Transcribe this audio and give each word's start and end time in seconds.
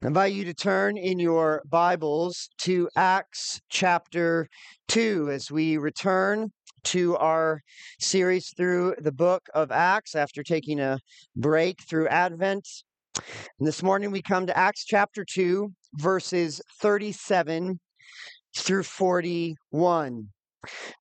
I 0.00 0.06
invite 0.06 0.32
you 0.32 0.44
to 0.44 0.54
turn 0.54 0.96
in 0.96 1.18
your 1.18 1.60
Bibles 1.68 2.50
to 2.58 2.88
Acts 2.94 3.60
chapter 3.68 4.48
2 4.86 5.28
as 5.32 5.50
we 5.50 5.76
return 5.76 6.52
to 6.84 7.16
our 7.16 7.62
series 7.98 8.54
through 8.56 8.94
the 9.00 9.10
book 9.10 9.48
of 9.54 9.72
Acts 9.72 10.14
after 10.14 10.44
taking 10.44 10.78
a 10.78 11.00
break 11.34 11.82
through 11.82 12.06
Advent. 12.06 12.64
And 13.16 13.66
this 13.66 13.82
morning 13.82 14.12
we 14.12 14.22
come 14.22 14.46
to 14.46 14.56
Acts 14.56 14.84
chapter 14.84 15.24
2, 15.24 15.68
verses 15.94 16.60
37 16.80 17.80
through 18.54 18.84
41. 18.84 20.28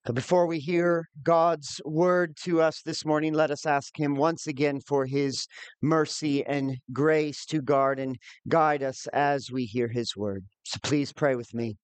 But 0.06 0.16
before 0.16 0.48
we 0.48 0.60
hear 0.60 1.08
God's 1.24 1.82
word 1.86 2.36
to 2.44 2.62
us 2.62 2.82
this 2.82 3.06
morning, 3.06 3.34
let 3.34 3.52
us 3.52 3.66
ask 3.66 3.98
Him 3.98 4.16
once 4.16 4.48
again 4.48 4.80
for 4.80 5.06
His 5.06 5.48
mercy 5.82 6.46
and 6.46 6.78
grace 6.94 7.46
to 7.48 7.62
guard 7.62 8.00
and 8.00 8.18
guide 8.48 8.84
us 8.84 9.08
as 9.08 9.52
we 9.52 9.66
hear 9.66 9.88
His 9.88 10.16
word. 10.16 10.46
So 10.64 10.80
please 10.84 11.12
pray 11.14 11.36
with 11.36 11.54
me. 11.54 11.78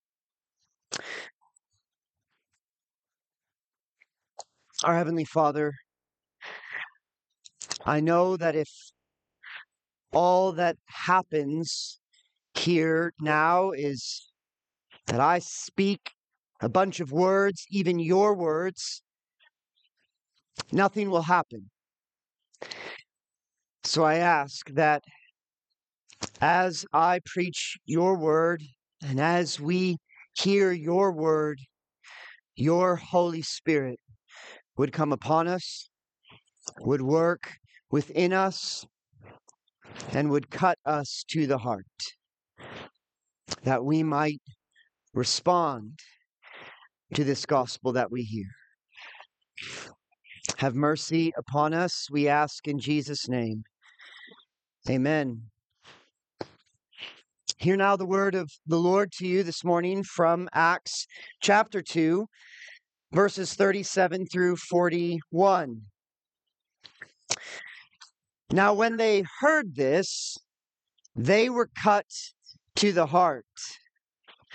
Our 4.84 4.96
Heavenly 4.96 5.26
Father, 5.26 5.74
I 7.86 8.00
know 8.00 8.38
that 8.38 8.56
if 8.56 8.70
all 10.12 10.52
that 10.54 10.78
happens 10.88 12.00
here 12.56 13.14
now 13.20 13.72
is 13.72 14.30
that 15.08 15.20
I 15.20 15.40
speak 15.40 16.12
a 16.64 16.70
bunch 16.70 17.02
of 17.02 17.12
words, 17.12 17.66
even 17.70 18.00
your 18.00 18.34
words, 18.34 19.04
nothing 20.72 21.10
will 21.10 21.24
happen. 21.24 21.70
So 23.84 24.06
I 24.06 24.16
ask 24.16 24.70
that 24.70 25.04
as 26.40 26.86
I 26.94 27.20
preach 27.26 27.78
your 27.86 28.18
word 28.18 28.64
and 29.06 29.20
as 29.20 29.60
we 29.60 29.98
hear 30.40 30.72
your 30.72 31.12
word, 31.12 31.60
your 32.56 32.96
Holy 32.96 33.42
Spirit 33.42 34.00
would 34.78 34.94
come 34.94 35.12
upon 35.12 35.50
us, 35.50 35.90
would 36.80 37.02
work 37.02 37.52
within 37.92 38.32
us, 38.32 38.86
and 40.14 40.30
would 40.30 40.50
cut 40.50 40.78
us 40.86 41.26
to 41.28 41.46
the 41.46 41.58
heart, 41.58 41.86
that 43.64 43.84
we 43.84 44.02
might 44.02 44.42
respond 45.14 46.00
to 47.14 47.24
this 47.24 47.46
gospel 47.46 47.94
that 47.94 48.12
we 48.12 48.24
hear. 48.24 48.48
Have 50.58 50.76
mercy 50.76 51.32
upon 51.38 51.74
us, 51.74 52.08
we 52.12 52.28
ask 52.28 52.68
in 52.68 52.80
Jesus' 52.80 53.28
name. 53.28 53.64
Amen. 54.90 55.44
Hear 57.58 57.78
now 57.78 57.96
the 57.96 58.06
word 58.06 58.36
of 58.36 58.50
the 58.66 58.78
Lord 58.78 59.12
to 59.14 59.28
you 59.28 59.44
this 59.44 59.64
morning 59.64 60.04
from 60.04 60.50
Acts 60.54 61.06
chapter 61.42 61.82
2, 61.82 62.26
verses 63.12 63.54
37 63.54 64.26
through 64.26 64.58
41. 64.58 65.82
Now, 68.52 68.74
when 68.74 68.98
they 68.98 69.24
heard 69.40 69.76
this, 69.76 70.38
they 71.16 71.50
were 71.50 71.70
cut 71.82 72.06
to 72.76 72.92
the 72.92 73.08
heart 73.08 73.46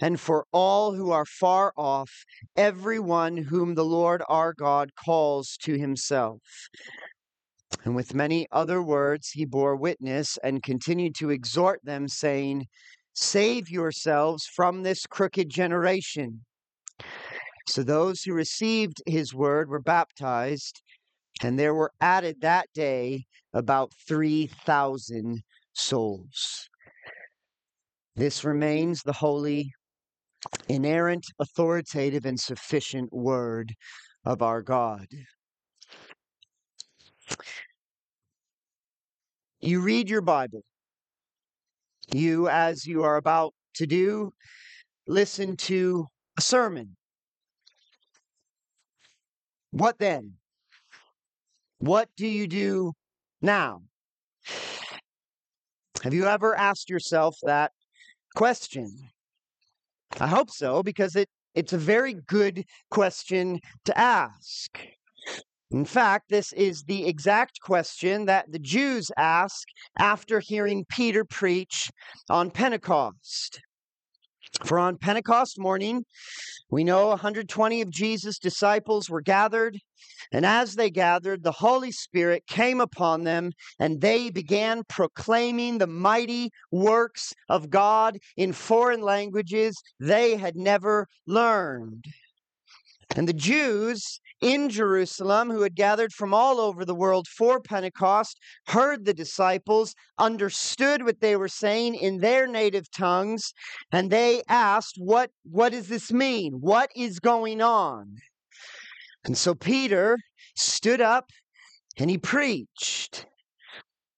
and 0.00 0.18
for 0.18 0.46
all 0.52 0.94
who 0.94 1.10
are 1.10 1.26
far 1.26 1.72
off, 1.76 2.10
everyone 2.56 3.36
whom 3.36 3.74
the 3.74 3.84
Lord 3.84 4.22
our 4.28 4.52
God 4.52 4.90
calls 4.94 5.56
to 5.62 5.78
himself. 5.78 6.40
And 7.84 7.94
with 7.94 8.14
many 8.14 8.46
other 8.50 8.82
words 8.82 9.30
he 9.30 9.44
bore 9.44 9.76
witness 9.76 10.38
and 10.42 10.62
continued 10.62 11.14
to 11.16 11.30
exhort 11.30 11.80
them, 11.84 12.08
saying, 12.08 12.66
Save 13.14 13.68
yourselves 13.68 14.46
from 14.46 14.82
this 14.82 15.06
crooked 15.06 15.50
generation. 15.50 16.44
So 17.68 17.82
those 17.82 18.22
who 18.22 18.32
received 18.32 19.02
his 19.06 19.34
word 19.34 19.68
were 19.68 19.80
baptized, 19.80 20.82
and 21.42 21.58
there 21.58 21.74
were 21.74 21.92
added 22.00 22.40
that 22.40 22.66
day 22.74 23.24
about 23.52 23.92
3,000 24.08 25.42
souls. 25.74 26.68
This 28.16 28.44
remains 28.44 29.02
the 29.02 29.12
holy 29.12 29.72
inerrant, 30.68 31.26
authoritative, 31.38 32.24
and 32.24 32.38
sufficient 32.38 33.12
word 33.12 33.74
of 34.24 34.42
our 34.42 34.62
God. 34.62 35.06
You 39.60 39.80
read 39.80 40.08
your 40.08 40.22
Bible. 40.22 40.64
You, 42.12 42.48
as 42.48 42.86
you 42.86 43.02
are 43.04 43.16
about 43.16 43.54
to 43.74 43.86
do, 43.86 44.32
listen 45.06 45.56
to 45.56 46.06
a 46.38 46.40
sermon. 46.40 46.96
What 49.70 49.98
then? 49.98 50.34
What 51.78 52.08
do 52.16 52.26
you 52.26 52.46
do 52.46 52.92
now? 53.40 53.82
Have 56.02 56.14
you 56.14 56.26
ever 56.26 56.56
asked 56.56 56.88
yourself 56.88 57.36
that 57.42 57.72
question? 58.34 58.90
I 60.18 60.26
hope 60.26 60.50
so, 60.50 60.82
because 60.82 61.14
it, 61.16 61.28
it's 61.54 61.72
a 61.72 61.78
very 61.78 62.14
good 62.14 62.64
question 62.90 63.60
to 63.84 63.98
ask. 63.98 64.78
In 65.70 65.84
fact, 65.84 66.30
this 66.30 66.52
is 66.54 66.82
the 66.82 67.06
exact 67.06 67.60
question 67.60 68.26
that 68.26 68.50
the 68.50 68.58
Jews 68.58 69.10
ask 69.16 69.68
after 69.98 70.40
hearing 70.40 70.84
Peter 70.88 71.24
preach 71.24 71.90
on 72.28 72.50
Pentecost. 72.50 73.60
For 74.64 74.78
on 74.78 74.98
Pentecost 74.98 75.58
morning, 75.58 76.04
we 76.70 76.84
know 76.84 77.08
120 77.08 77.80
of 77.80 77.90
Jesus' 77.90 78.38
disciples 78.38 79.08
were 79.08 79.20
gathered, 79.20 79.78
and 80.32 80.46
as 80.46 80.74
they 80.74 80.90
gathered, 80.90 81.42
the 81.42 81.52
Holy 81.52 81.90
Spirit 81.90 82.46
came 82.46 82.80
upon 82.80 83.24
them, 83.24 83.52
and 83.78 84.00
they 84.00 84.30
began 84.30 84.84
proclaiming 84.88 85.78
the 85.78 85.86
mighty 85.86 86.50
works 86.70 87.32
of 87.48 87.70
God 87.70 88.18
in 88.36 88.52
foreign 88.52 89.02
languages 89.02 89.80
they 89.98 90.36
had 90.36 90.56
never 90.56 91.06
learned. 91.26 92.04
And 93.16 93.28
the 93.28 93.32
Jews 93.32 94.20
in 94.40 94.68
Jerusalem, 94.70 95.50
who 95.50 95.62
had 95.62 95.74
gathered 95.74 96.12
from 96.12 96.32
all 96.32 96.60
over 96.60 96.84
the 96.84 96.94
world 96.94 97.26
for 97.26 97.60
Pentecost, 97.60 98.38
heard 98.68 99.04
the 99.04 99.12
disciples, 99.12 99.94
understood 100.18 101.04
what 101.04 101.20
they 101.20 101.36
were 101.36 101.48
saying 101.48 101.96
in 101.96 102.18
their 102.18 102.46
native 102.46 102.90
tongues, 102.90 103.52
and 103.92 104.10
they 104.10 104.42
asked, 104.48 104.94
What, 104.98 105.30
what 105.42 105.72
does 105.72 105.88
this 105.88 106.12
mean? 106.12 106.54
What 106.60 106.90
is 106.94 107.18
going 107.18 107.60
on? 107.60 108.16
And 109.24 109.36
so 109.36 109.54
Peter 109.54 110.16
stood 110.56 111.00
up 111.00 111.30
and 111.98 112.08
he 112.08 112.16
preached, 112.16 113.26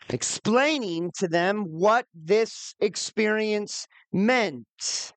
explaining 0.09 1.11
to 1.19 1.27
them 1.27 1.65
what 1.65 2.07
this 2.15 2.75
experience 2.81 3.89
meant. 4.13 5.13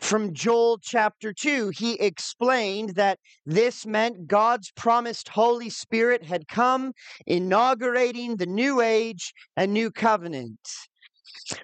From 0.00 0.34
Joel 0.34 0.78
chapter 0.78 1.32
2, 1.32 1.70
he 1.70 1.94
explained 1.94 2.90
that 2.96 3.18
this 3.44 3.86
meant 3.86 4.26
God's 4.26 4.72
promised 4.72 5.28
Holy 5.28 5.70
Spirit 5.70 6.24
had 6.24 6.48
come, 6.48 6.92
inaugurating 7.26 8.36
the 8.36 8.46
new 8.46 8.80
age 8.80 9.32
and 9.56 9.72
new 9.72 9.90
covenant. 9.90 10.58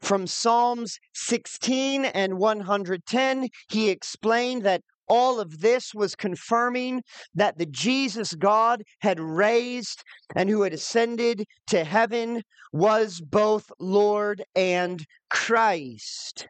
From 0.02 0.26
Psalms 0.26 0.98
16 1.14 2.04
and 2.04 2.38
110, 2.38 3.48
he 3.68 3.90
explained 3.90 4.62
that 4.62 4.82
all 5.08 5.40
of 5.40 5.60
this 5.60 5.92
was 5.94 6.14
confirming 6.14 7.02
that 7.34 7.58
the 7.58 7.66
Jesus 7.66 8.34
God 8.34 8.82
had 9.00 9.18
raised 9.18 10.04
and 10.36 10.48
who 10.48 10.62
had 10.62 10.72
ascended 10.72 11.44
to 11.66 11.84
heaven 11.84 12.42
was 12.72 13.20
both 13.20 13.70
Lord 13.78 14.42
and 14.54 15.04
Christ. 15.28 16.46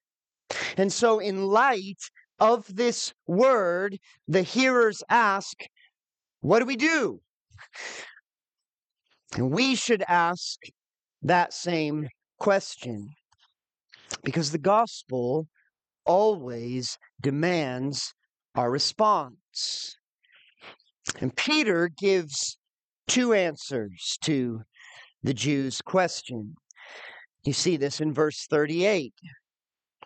And 0.77 0.93
so, 0.93 1.19
in 1.19 1.47
light 1.47 2.01
of 2.39 2.75
this 2.75 3.13
word, 3.27 3.99
the 4.27 4.43
hearers 4.43 5.03
ask, 5.09 5.57
What 6.41 6.61
do 6.61 6.67
we 6.67 6.77
do? 6.77 7.21
And 9.37 9.51
we 9.51 9.75
should 9.75 10.03
ask 10.09 10.59
that 11.23 11.53
same 11.53 12.09
question. 12.39 13.11
Because 14.25 14.51
the 14.51 14.59
gospel 14.59 15.49
always 16.05 16.99
demands 17.21 18.13
our 18.55 18.71
response. 18.71 19.97
And 21.21 21.35
Peter 21.35 21.89
gives 21.89 22.59
two 23.09 23.33
answers 23.33 24.19
to 24.23 24.63
the 25.23 25.35
Jews' 25.35 25.81
question. 25.81 26.55
You 27.45 27.53
see 27.53 27.77
this 27.77 28.01
in 28.01 28.13
verse 28.13 28.47
38. 28.49 29.15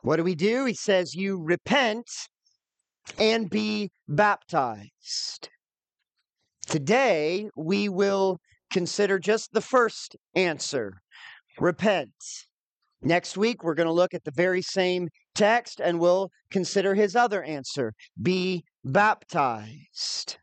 What 0.03 0.17
do 0.17 0.25
we 0.25 0.35
do? 0.35 0.65
He 0.65 0.75
says, 0.75 1.15
You 1.15 1.43
repent 1.43 2.07
and 3.19 3.49
be 3.49 3.91
baptized. 4.09 5.49
Today, 6.67 7.49
we 7.57 7.89
will 7.89 8.39
consider 8.73 9.19
just 9.19 9.53
the 9.53 9.61
first 9.61 10.17
answer 10.35 10.95
repent. 11.59 12.11
Next 13.03 13.37
week, 13.37 13.63
we're 13.63 13.75
going 13.75 13.87
to 13.87 13.93
look 13.93 14.15
at 14.15 14.25
the 14.25 14.33
very 14.33 14.63
same 14.63 15.09
text 15.35 15.81
and 15.81 16.01
we'll 16.01 16.31
consider 16.51 16.95
his 16.95 17.15
other 17.15 17.43
answer 17.43 17.93
be 18.21 18.65
baptized. 18.85 20.39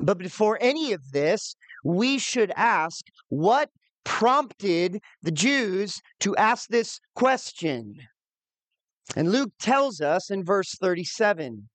But 0.00 0.18
before 0.18 0.58
any 0.60 0.92
of 0.92 1.12
this, 1.12 1.54
we 1.84 2.18
should 2.18 2.52
ask 2.56 3.04
what 3.28 3.70
prompted 4.04 5.00
the 5.22 5.30
Jews 5.30 6.00
to 6.20 6.34
ask 6.36 6.68
this 6.68 6.98
question. 7.14 7.94
And 9.16 9.32
Luke 9.32 9.52
tells 9.58 10.00
us 10.00 10.30
in 10.30 10.44
verse 10.44 10.74
37 10.80 11.68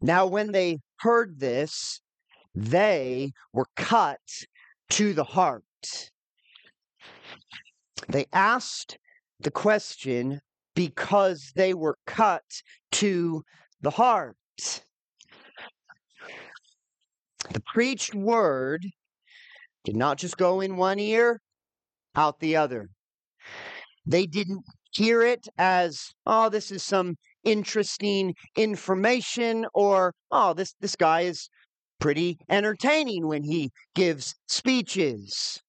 Now, 0.00 0.26
when 0.26 0.52
they 0.52 0.78
heard 1.00 1.40
this, 1.40 2.00
they 2.54 3.32
were 3.52 3.66
cut 3.76 4.20
to 4.90 5.12
the 5.12 5.24
heart. 5.24 5.64
They 8.08 8.26
asked 8.32 8.98
the 9.40 9.50
question 9.50 10.40
because 10.74 11.52
they 11.54 11.74
were 11.74 11.96
cut 12.06 12.44
to 12.92 13.44
the 13.80 13.90
heart. 13.90 14.36
The 17.52 17.62
preached 17.72 18.14
word 18.14 18.86
did 19.84 19.96
not 19.96 20.18
just 20.18 20.36
go 20.36 20.60
in 20.60 20.76
one 20.76 20.98
ear, 20.98 21.40
out 22.14 22.40
the 22.40 22.56
other. 22.56 22.88
They 24.06 24.26
didn't 24.26 24.64
hear 24.96 25.22
it 25.22 25.46
as, 25.58 26.14
oh, 26.26 26.48
this 26.48 26.70
is 26.70 26.82
some 26.82 27.16
interesting 27.42 28.34
information, 28.56 29.66
or, 29.74 30.14
oh, 30.30 30.54
this, 30.54 30.74
this 30.80 30.96
guy 30.96 31.22
is 31.22 31.48
pretty 32.00 32.38
entertaining 32.48 33.26
when 33.26 33.42
he 33.42 33.70
gives 33.94 34.34
speeches. 34.46 35.60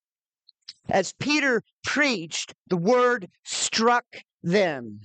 As 0.90 1.14
Peter 1.20 1.64
preached, 1.84 2.54
the 2.68 2.78
word 2.78 3.28
struck 3.44 4.06
them. 4.44 5.00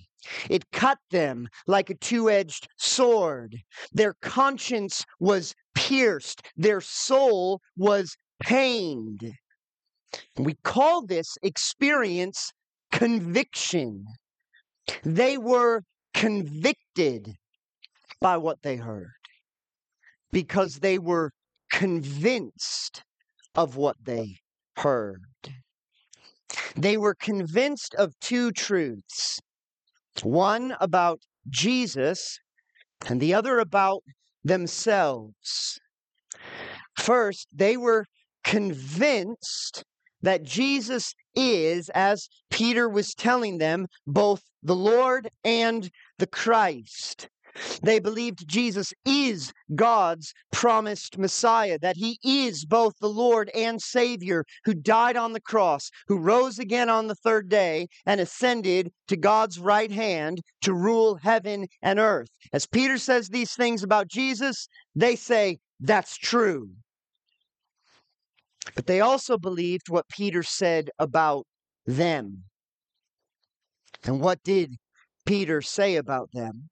It 0.51 0.71
cut 0.71 0.99
them 1.11 1.49
like 1.67 1.89
a 1.89 1.95
two 1.95 2.29
edged 2.29 2.69
sword. 2.77 3.57
Their 3.93 4.15
conscience 4.21 5.05
was 5.19 5.55
pierced, 5.75 6.43
their 6.57 6.83
soul 6.83 7.63
was 7.77 8.17
pained. 8.39 9.33
We 10.37 10.55
call 10.63 11.07
this 11.07 11.39
experience 11.43 12.53
conviction. 13.01 14.05
They 15.03 15.39
were 15.39 15.85
convicted 16.13 17.33
by 18.21 18.37
what 18.37 18.59
they 18.63 18.77
heard 18.77 19.23
because 20.31 20.81
they 20.81 20.99
were 20.99 21.31
convinced 21.73 23.03
of 23.55 23.77
what 23.77 23.97
they 24.05 24.37
heard. 24.77 25.23
They 26.77 26.99
were 26.99 27.15
convinced 27.15 27.95
of 27.95 28.13
two 28.21 28.53
truths 28.53 29.41
one 30.23 30.77
about 30.79 31.21
Jesus, 31.49 32.39
and 33.07 33.19
the 33.19 33.33
other 33.33 33.61
about 33.61 34.03
themselves. 34.45 35.79
First, 36.99 37.49
they 37.55 37.79
were 37.79 38.05
convinced 38.45 39.85
that 40.23 40.43
Jesus 40.43 41.15
is, 41.35 41.89
as 41.91 42.29
Peter 42.51 42.89
was 42.89 43.15
telling 43.15 43.59
them, 43.59 43.87
both 44.07 44.43
the 44.63 44.77
Lord 44.77 45.29
and 45.45 45.91
the 46.19 46.27
Christ. 46.27 47.29
They 47.83 47.99
believed 47.99 48.47
Jesus 48.47 48.95
is 49.05 49.53
God's 49.75 50.33
promised 50.53 51.19
Messiah, 51.19 51.79
that 51.81 51.97
he 51.97 52.19
is 52.23 52.65
both 52.65 52.95
the 53.01 53.09
Lord 53.09 53.51
and 53.55 53.83
Savior 53.83 54.45
who 54.65 54.73
died 54.73 55.17
on 55.17 55.33
the 55.33 55.41
cross, 55.41 55.91
who 56.07 56.17
rose 56.19 56.61
again 56.61 56.89
on 56.89 57.09
the 57.09 57.17
third 57.17 57.49
day, 57.49 57.89
and 58.07 58.21
ascended 58.21 58.93
to 59.09 59.17
God's 59.17 59.59
right 59.59 59.91
hand 59.91 60.43
to 60.63 60.73
rule 60.73 61.17
heaven 61.17 61.67
and 61.83 61.99
earth. 61.99 62.29
As 62.53 62.67
Peter 62.67 62.99
says 62.99 63.29
these 63.29 63.55
things 63.55 63.83
about 63.83 64.07
Jesus, 64.09 64.69
they 64.95 65.17
say, 65.17 65.59
that's 65.81 66.17
true. 66.17 66.71
But 68.75 68.87
they 68.87 69.01
also 69.01 69.39
believed 69.39 69.89
what 69.89 70.09
Peter 70.09 70.43
said 70.43 70.91
about 70.99 71.47
them. 71.87 72.45
And 74.05 74.21
what 74.21 74.43
did 74.43 74.77
Peter 75.27 75.61
say 75.61 75.97
about 75.97 76.31
them? 76.33 76.71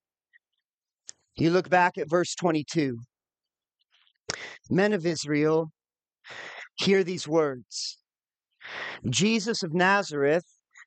You 1.37 1.51
look 1.51 1.69
back 1.69 1.99
at 1.99 2.11
verse 2.11 2.35
22. 2.35 2.99
Men 4.71 4.93
of 4.93 5.07
Israel, 5.07 5.71
hear 6.77 7.03
these 7.03 7.27
words 7.27 7.99
Jesus 9.09 9.63
of 9.63 9.73
Nazareth, 9.73 10.45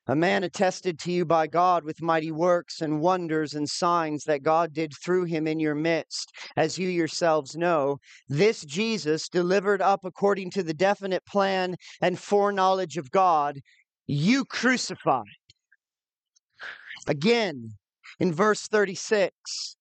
a 0.08 0.16
man 0.16 0.42
attested 0.42 0.98
to 1.00 1.12
you 1.12 1.24
by 1.24 1.46
God 1.46 1.84
with 1.84 2.02
mighty 2.02 2.32
works 2.32 2.80
and 2.80 3.00
wonders 3.00 3.54
and 3.54 3.68
signs 3.68 4.24
that 4.24 4.42
God 4.42 4.72
did 4.72 4.92
through 5.02 5.24
him 5.24 5.46
in 5.46 5.60
your 5.60 5.74
midst, 5.74 6.32
as 6.56 6.78
you 6.78 6.88
yourselves 6.88 7.56
know. 7.56 7.98
This 8.28 8.64
Jesus, 8.64 9.28
delivered 9.28 9.80
up 9.80 10.04
according 10.04 10.50
to 10.52 10.62
the 10.62 10.74
definite 10.74 11.24
plan 11.24 11.76
and 12.00 12.18
foreknowledge 12.18 12.96
of 12.96 13.10
God, 13.10 13.60
you 14.06 14.44
crucified. 14.44 15.24
Again, 17.06 17.74
in 18.18 18.32
verse 18.32 18.66
36, 18.66 19.76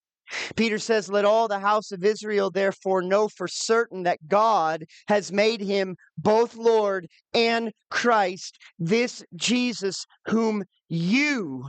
Peter 0.56 0.78
says, 0.78 1.10
Let 1.10 1.26
all 1.26 1.48
the 1.48 1.60
house 1.60 1.92
of 1.92 2.04
Israel 2.04 2.52
therefore 2.52 3.02
know 3.02 3.28
for 3.28 3.48
certain 3.48 4.04
that 4.04 4.28
God 4.28 4.86
has 5.08 5.32
made 5.32 5.62
him 5.62 5.96
both 6.18 6.56
Lord 6.56 7.08
and 7.34 7.72
Christ, 7.90 8.58
this 8.80 9.24
Jesus 9.36 10.06
whom 10.28 10.64
you 10.88 11.68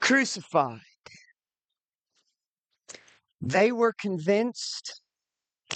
crucified. 0.00 0.80
They 3.40 3.72
were 3.72 3.92
convinced 3.92 5.00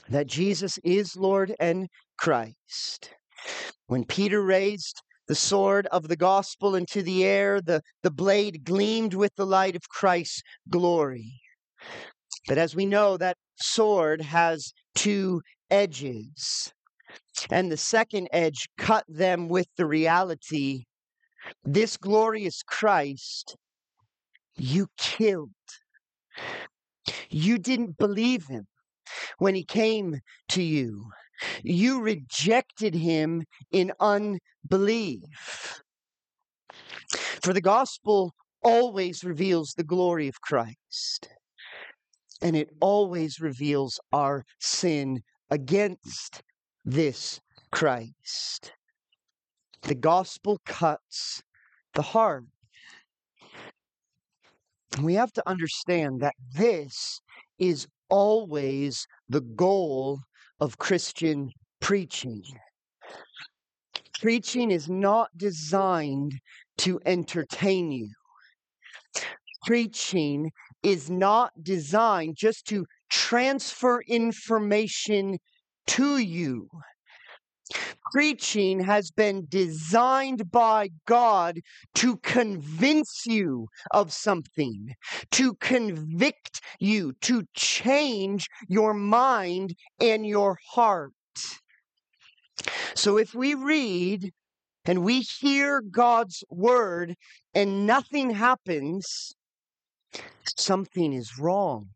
that 0.09 0.27
Jesus 0.27 0.79
is 0.85 1.17
Lord 1.17 1.55
and 1.59 1.89
Christ. 2.19 3.11
When 3.87 4.05
Peter 4.05 4.43
raised 4.43 5.03
the 5.29 5.35
sword 5.35 5.87
of 5.89 6.09
the 6.09 6.17
gospel 6.17 6.77
into 6.77 7.03
the 7.03 7.25
air, 7.25 7.61
the, 7.61 7.83
the 8.03 8.11
blade 8.11 8.65
gleamed 8.65 9.15
with 9.15 9.35
the 9.37 9.47
light 9.47 9.75
of 9.75 9.89
Christ's 9.89 10.43
glory. 10.71 11.41
But 12.47 12.59
as 12.59 12.77
we 12.77 12.87
know, 12.87 13.17
that 13.17 13.37
sword 13.57 14.21
has 14.21 14.73
two 14.95 15.43
edges. 15.71 16.73
And 17.51 17.71
the 17.71 17.77
second 17.77 18.29
edge 18.33 18.69
cut 18.79 19.05
them 19.09 19.49
with 19.49 19.67
the 19.77 19.87
reality 19.87 20.85
this 21.65 21.97
glorious 21.97 22.63
Christ 22.63 23.57
you 24.57 24.89
killed. 24.97 25.51
You 27.29 27.59
didn't 27.59 27.99
believe 27.99 28.47
him 28.47 28.67
when 29.39 29.55
he 29.55 29.65
came 29.65 30.21
to 30.51 30.63
you. 30.63 31.11
You 31.63 32.01
rejected 32.01 32.95
him 32.95 33.45
in 33.71 33.93
unbelief. 34.01 35.83
For 37.43 37.53
the 37.53 37.61
gospel 37.61 38.35
always 38.63 39.23
reveals 39.23 39.75
the 39.75 39.85
glory 39.85 40.27
of 40.27 40.41
Christ 40.41 41.29
and 42.43 42.57
it 42.57 42.71
always 42.81 43.41
reveals 43.41 43.99
our 44.13 44.45
sin 44.61 45.23
against 45.51 46.43
this 46.85 47.41
Christ. 47.71 48.73
The 49.83 49.95
gospel 49.95 50.61
cuts 50.65 51.43
the 51.95 52.03
heart. 52.03 52.45
We 55.01 55.15
have 55.15 55.33
to 55.33 55.49
understand 55.49 56.21
that 56.21 56.35
this 56.55 57.21
is 57.59 57.87
always 58.09 59.07
the 59.29 59.41
goal 59.41 60.21
of 60.61 60.79
Christian 60.79 61.51
preaching. 61.81 62.43
Preaching 64.21 64.71
is 64.71 64.89
not 64.89 65.29
designed 65.37 66.33
to 66.79 66.99
entertain 67.05 67.93
you. 67.93 68.11
Preaching 69.67 70.51
is 70.83 71.11
not 71.11 71.53
designed 71.63 72.37
just 72.37 72.67
to 72.67 72.87
transfer 73.11 74.03
information 74.03 75.39
to 75.87 76.19
you. 76.19 76.69
Preaching 78.13 78.81
has 78.81 79.11
been 79.11 79.47
designed 79.49 80.51
by 80.53 80.91
God 81.07 81.61
to 81.97 82.17
convince 82.19 83.27
you 83.27 83.67
of 83.91 84.13
something, 84.13 84.95
to 85.33 85.55
convict 85.55 86.61
you, 86.79 87.13
to 87.23 87.43
change 87.55 88.47
your 88.69 88.95
mind 88.95 89.75
and 90.01 90.25
your 90.25 90.57
heart. 90.71 91.13
So 92.95 93.19
if 93.19 93.35
we 93.35 93.55
read 93.55 94.33
and 94.85 95.05
we 95.05 95.21
hear 95.21 95.81
God's 95.81 96.45
word 96.49 97.17
and 97.55 97.87
nothing 97.87 98.31
happens, 98.31 99.35
something 100.57 101.13
is 101.13 101.39
wrong. 101.39 101.89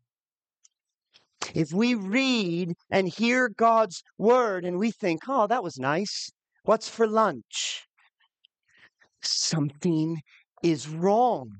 If 1.53 1.73
we 1.73 1.95
read 1.95 2.73
and 2.89 3.07
hear 3.07 3.49
God's 3.49 4.03
word 4.17 4.63
and 4.63 4.77
we 4.77 4.91
think, 4.91 5.23
oh, 5.27 5.47
that 5.47 5.63
was 5.63 5.77
nice, 5.77 6.29
what's 6.63 6.87
for 6.87 7.07
lunch? 7.07 7.85
Something 9.21 10.21
is 10.63 10.87
wrong. 10.87 11.51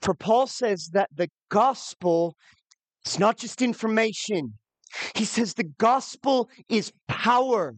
For 0.00 0.14
Paul 0.14 0.46
says 0.46 0.90
that 0.92 1.10
the 1.14 1.28
gospel 1.48 2.34
is 3.04 3.18
not 3.18 3.36
just 3.36 3.62
information, 3.62 4.54
he 5.14 5.24
says 5.24 5.54
the 5.54 5.70
gospel 5.78 6.48
is 6.68 6.92
power. 7.08 7.74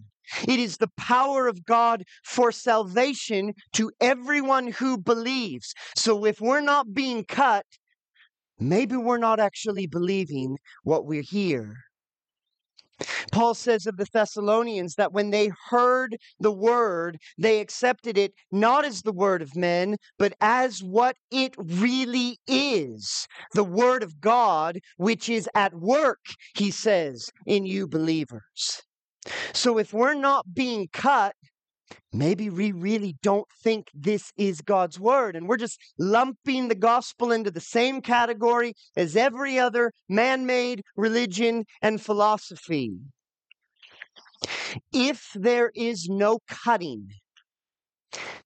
It 0.49 0.59
is 0.59 0.77
the 0.77 0.91
power 0.97 1.47
of 1.49 1.65
God 1.65 2.05
for 2.25 2.53
salvation 2.53 3.53
to 3.75 3.91
everyone 4.01 4.69
who 4.69 4.99
believes. 4.99 5.75
So 5.97 6.25
if 6.25 6.41
we're 6.41 6.61
not 6.61 6.95
being 6.95 7.25
cut, 7.25 7.67
maybe 8.59 8.97
we're 8.97 9.19
not 9.19 9.41
actually 9.41 9.87
believing 9.87 10.57
what 10.83 11.07
we 11.07 11.23
hear. 11.23 11.75
Paul 13.33 13.55
says 13.55 13.87
of 13.87 13.97
the 13.97 14.07
Thessalonians 14.13 14.95
that 14.95 15.13
when 15.13 15.31
they 15.31 15.51
heard 15.69 16.17
the 16.39 16.53
word, 16.53 17.19
they 17.37 17.61
accepted 17.61 18.17
it 18.17 18.33
not 18.53 18.85
as 18.85 19.03
the 19.03 19.13
word 19.13 19.43
of 19.43 19.57
men, 19.57 19.97
but 20.19 20.35
as 20.41 20.83
what 20.83 21.17
it 21.31 21.55
really 21.59 22.39
is 22.47 23.27
the 23.53 23.65
word 23.65 24.03
of 24.03 24.21
God, 24.21 24.79
which 24.97 25.29
is 25.29 25.49
at 25.55 25.75
work, 25.75 26.21
he 26.57 26.71
says, 26.71 27.31
in 27.47 27.67
you 27.67 27.89
believers. 27.89 28.83
So 29.53 29.79
if 29.79 29.93
we're 29.93 30.15
not 30.15 30.55
being 30.55 30.89
cut, 30.93 31.35
maybe 32.13 32.51
we 32.51 32.73
really 32.73 33.17
don't 33.23 33.47
think 33.63 33.89
this 33.95 34.33
is 34.37 34.61
God's 34.61 34.99
word. 34.99 35.37
And 35.37 35.49
we're 35.49 35.57
just 35.57 35.81
lumping 35.99 36.69
the 36.69 36.75
gospel 36.75 37.33
into 37.33 37.51
the 37.51 37.61
same 37.61 38.01
category 38.01 38.75
as 38.97 39.17
every 39.17 39.59
other 39.59 39.93
man 40.09 40.47
made 40.47 40.83
religion 40.97 41.65
and 41.83 42.01
philosophy. 42.01 42.93
If 44.93 45.31
there 45.35 45.71
is 45.75 46.09
no 46.09 46.39
cutting, 46.49 47.09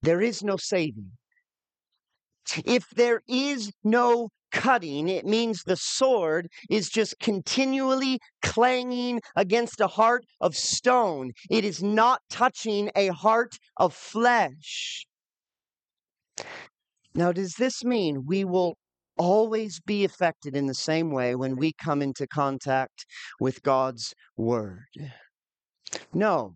there 0.02 0.20
is 0.20 0.42
no 0.42 0.56
saving. 0.56 1.10
If 2.64 2.88
there 2.90 3.22
is 3.28 3.72
no 3.84 4.30
cutting, 4.50 5.08
it 5.08 5.24
means 5.24 5.62
the 5.62 5.76
sword 5.76 6.48
is 6.70 6.88
just 6.88 7.18
continually 7.20 8.18
clanging 8.42 9.20
against 9.36 9.80
a 9.80 9.86
heart 9.86 10.24
of 10.40 10.56
stone. 10.56 11.32
It 11.50 11.64
is 11.64 11.82
not 11.82 12.20
touching 12.30 12.90
a 12.96 13.08
heart 13.08 13.58
of 13.76 13.94
flesh. 13.94 15.06
Now, 17.14 17.32
does 17.32 17.54
this 17.54 17.84
mean 17.84 18.24
we 18.26 18.44
will 18.44 18.76
always 19.16 19.80
be 19.80 20.04
affected 20.04 20.54
in 20.54 20.66
the 20.66 20.74
same 20.74 21.10
way 21.10 21.34
when 21.34 21.56
we 21.56 21.72
come 21.72 22.00
into 22.00 22.26
contact 22.26 23.04
with 23.40 23.62
God's 23.62 24.14
Word? 24.36 24.84
No. 26.12 26.54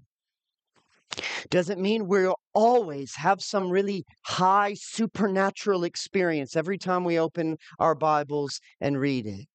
Does 1.50 1.69
it 1.71 1.78
mean 1.78 2.07
we'll 2.07 2.38
always 2.54 3.14
have 3.16 3.42
some 3.42 3.71
really 3.71 4.04
high 4.25 4.75
supernatural 4.75 5.85
experience 5.85 6.57
every 6.57 6.78
time 6.78 7.04
we 7.04 7.19
open 7.19 7.57
our 7.78 7.95
Bibles 7.95 8.61
and 8.81 8.99
read 8.99 9.26
it? 9.26 9.47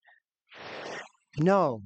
No. 1.38 1.82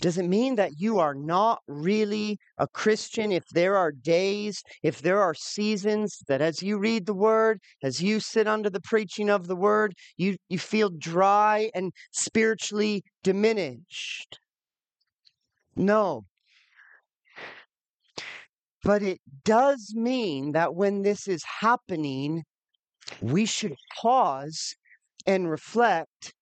Does 0.00 0.16
it 0.16 0.26
mean 0.26 0.54
that 0.54 0.78
you 0.78 1.00
are 1.00 1.14
not 1.14 1.60
really 1.66 2.38
a 2.56 2.68
Christian 2.68 3.32
if 3.32 3.44
there 3.48 3.76
are 3.76 3.90
days, 3.90 4.62
if 4.84 5.02
there 5.02 5.20
are 5.20 5.34
seasons 5.34 6.22
that 6.28 6.40
as 6.40 6.62
you 6.62 6.78
read 6.78 7.06
the 7.06 7.14
word, 7.14 7.60
as 7.82 8.00
you 8.00 8.20
sit 8.20 8.46
under 8.46 8.70
the 8.70 8.80
preaching 8.80 9.28
of 9.28 9.48
the 9.48 9.56
word, 9.56 9.94
you, 10.16 10.36
you 10.48 10.58
feel 10.58 10.90
dry 10.90 11.70
and 11.74 11.92
spiritually 12.12 13.02
diminished? 13.24 14.38
No. 15.74 16.26
But 18.82 19.02
it 19.02 19.20
does 19.44 19.92
mean 19.94 20.52
that 20.52 20.74
when 20.74 21.02
this 21.02 21.26
is 21.26 21.42
happening, 21.60 22.44
we 23.20 23.44
should 23.44 23.74
pause 24.00 24.74
and 25.26 25.50
reflect 25.50 26.32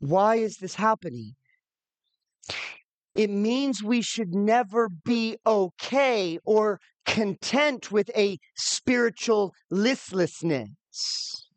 why 0.00 0.36
is 0.36 0.58
this 0.58 0.76
happening? 0.76 1.34
It 3.14 3.30
means 3.30 3.82
we 3.82 4.00
should 4.00 4.32
never 4.32 4.88
be 4.88 5.36
okay 5.44 6.38
or 6.44 6.78
content 7.04 7.90
with 7.90 8.10
a 8.16 8.38
spiritual 8.56 9.54
listlessness. 9.70 11.48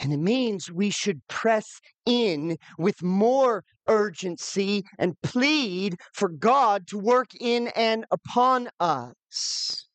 And 0.00 0.12
it 0.12 0.18
means 0.18 0.70
we 0.70 0.88
should 0.90 1.26
press 1.28 1.66
in 2.06 2.56
with 2.78 3.02
more 3.02 3.64
urgency 3.90 4.84
and 4.98 5.20
plead 5.22 5.96
for 6.14 6.30
God 6.30 6.86
to 6.86 6.98
work 6.98 7.28
in 7.38 7.68
and 7.76 8.06
upon 8.10 8.70
us. 8.78 9.88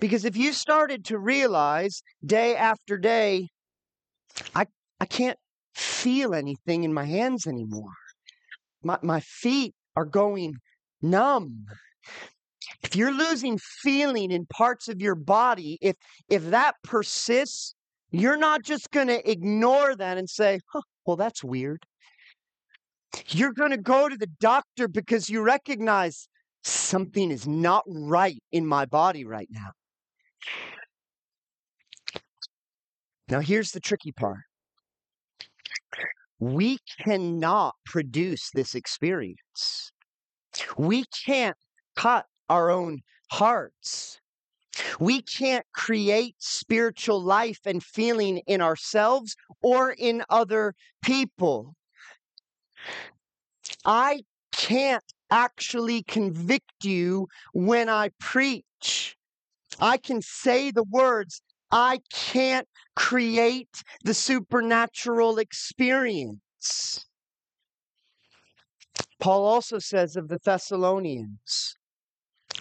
Because 0.00 0.24
if 0.24 0.36
you 0.36 0.52
started 0.52 1.04
to 1.06 1.18
realize 1.18 2.02
day 2.24 2.56
after 2.56 2.98
day, 2.98 3.48
I, 4.54 4.66
I 5.00 5.06
can't 5.06 5.38
feel 5.74 6.34
anything 6.34 6.84
in 6.84 6.92
my 6.92 7.04
hands 7.04 7.46
anymore, 7.46 7.92
my, 8.82 8.98
my 9.02 9.20
feet 9.20 9.74
are 9.94 10.04
going 10.04 10.54
numb. 11.00 11.66
If 12.82 12.96
you're 12.96 13.12
losing 13.12 13.58
feeling 13.58 14.30
in 14.30 14.46
parts 14.46 14.88
of 14.88 15.00
your 15.00 15.14
body, 15.14 15.78
if 15.80 15.96
if 16.28 16.50
that 16.50 16.74
persists 16.82 17.74
you're 18.10 18.36
not 18.36 18.62
just 18.62 18.90
going 18.90 19.08
to 19.08 19.30
ignore 19.30 19.94
that 19.96 20.18
and 20.18 20.28
say, 20.28 20.60
huh, 20.72 20.80
well, 21.04 21.16
that's 21.16 21.42
weird. 21.42 21.84
You're 23.28 23.52
going 23.52 23.70
to 23.70 23.76
go 23.76 24.08
to 24.08 24.16
the 24.16 24.30
doctor 24.40 24.88
because 24.88 25.28
you 25.28 25.42
recognize 25.42 26.28
something 26.62 27.30
is 27.30 27.46
not 27.46 27.84
right 27.86 28.42
in 28.52 28.66
my 28.66 28.84
body 28.84 29.24
right 29.24 29.48
now. 29.50 29.70
Now, 33.28 33.40
here's 33.40 33.72
the 33.72 33.80
tricky 33.80 34.12
part 34.12 34.38
we 36.38 36.78
cannot 37.02 37.74
produce 37.84 38.50
this 38.54 38.74
experience, 38.74 39.90
we 40.76 41.04
can't 41.24 41.56
cut 41.96 42.26
our 42.48 42.70
own 42.70 43.00
hearts. 43.30 44.20
We 45.00 45.22
can't 45.22 45.64
create 45.72 46.34
spiritual 46.38 47.22
life 47.22 47.60
and 47.64 47.82
feeling 47.82 48.42
in 48.46 48.60
ourselves 48.60 49.34
or 49.62 49.92
in 49.92 50.22
other 50.28 50.74
people. 51.02 51.75
I 53.84 54.22
can't 54.52 55.04
actually 55.30 56.02
convict 56.02 56.84
you 56.84 57.28
when 57.52 57.88
I 57.88 58.10
preach. 58.20 59.16
I 59.80 59.96
can 59.96 60.22
say 60.22 60.70
the 60.70 60.84
words, 60.84 61.42
I 61.70 62.00
can't 62.12 62.68
create 62.94 63.82
the 64.04 64.14
supernatural 64.14 65.38
experience. 65.38 67.04
Paul 69.18 69.44
also 69.44 69.78
says 69.78 70.16
of 70.16 70.28
the 70.28 70.38
Thessalonians, 70.44 71.76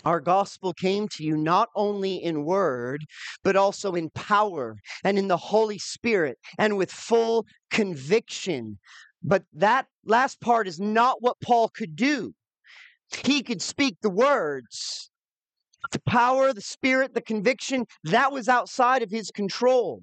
our 0.03 0.19
gospel 0.19 0.73
came 0.73 1.07
to 1.09 1.23
you 1.23 1.37
not 1.37 1.69
only 1.75 2.15
in 2.15 2.45
word, 2.45 3.05
but 3.43 3.55
also 3.55 3.93
in 3.93 4.09
power 4.11 4.77
and 5.03 5.17
in 5.17 5.27
the 5.27 5.37
Holy 5.37 5.79
Spirit 5.79 6.37
and 6.57 6.77
with 6.77 6.91
full 6.91 7.45
conviction. 7.71 8.79
But 9.23 9.43
that 9.53 9.87
last 10.05 10.39
part 10.41 10.67
is 10.67 10.79
not 10.79 11.21
what 11.21 11.39
Paul 11.41 11.69
could 11.69 11.95
do. 11.95 12.33
He 13.23 13.43
could 13.43 13.61
speak 13.61 13.97
the 14.01 14.09
words, 14.09 15.09
the 15.91 16.01
power, 16.07 16.53
the 16.53 16.61
spirit, 16.61 17.13
the 17.13 17.21
conviction, 17.21 17.85
that 18.03 18.31
was 18.31 18.49
outside 18.49 19.03
of 19.03 19.11
his 19.11 19.31
control. 19.31 20.01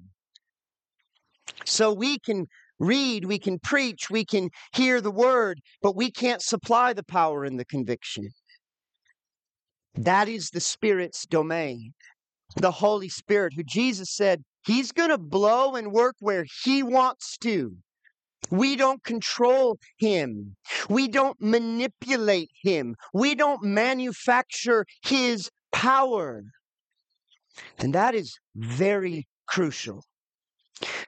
So 1.65 1.93
we 1.93 2.19
can 2.19 2.47
read, 2.79 3.25
we 3.25 3.39
can 3.39 3.59
preach, 3.59 4.09
we 4.09 4.25
can 4.25 4.49
hear 4.73 5.01
the 5.01 5.11
word, 5.11 5.59
but 5.81 5.95
we 5.95 6.11
can't 6.11 6.41
supply 6.41 6.93
the 6.93 7.03
power 7.03 7.43
and 7.43 7.59
the 7.59 7.65
conviction. 7.65 8.29
That 9.95 10.27
is 10.27 10.49
the 10.49 10.59
Spirit's 10.59 11.25
domain. 11.25 11.93
The 12.55 12.71
Holy 12.71 13.09
Spirit, 13.09 13.53
who 13.55 13.63
Jesus 13.63 14.11
said, 14.11 14.43
He's 14.65 14.91
going 14.91 15.09
to 15.09 15.17
blow 15.17 15.75
and 15.75 15.91
work 15.91 16.15
where 16.19 16.45
He 16.63 16.83
wants 16.83 17.37
to. 17.39 17.75
We 18.49 18.75
don't 18.75 19.03
control 19.03 19.77
him. 19.97 20.55
We 20.89 21.07
don't 21.07 21.39
manipulate 21.41 22.51
him. 22.61 22.95
We 23.13 23.35
don't 23.35 23.63
manufacture 23.63 24.85
his 25.03 25.49
power. 25.71 26.43
And 27.77 27.93
that 27.93 28.15
is 28.15 28.37
very 28.55 29.27
crucial. 29.47 30.03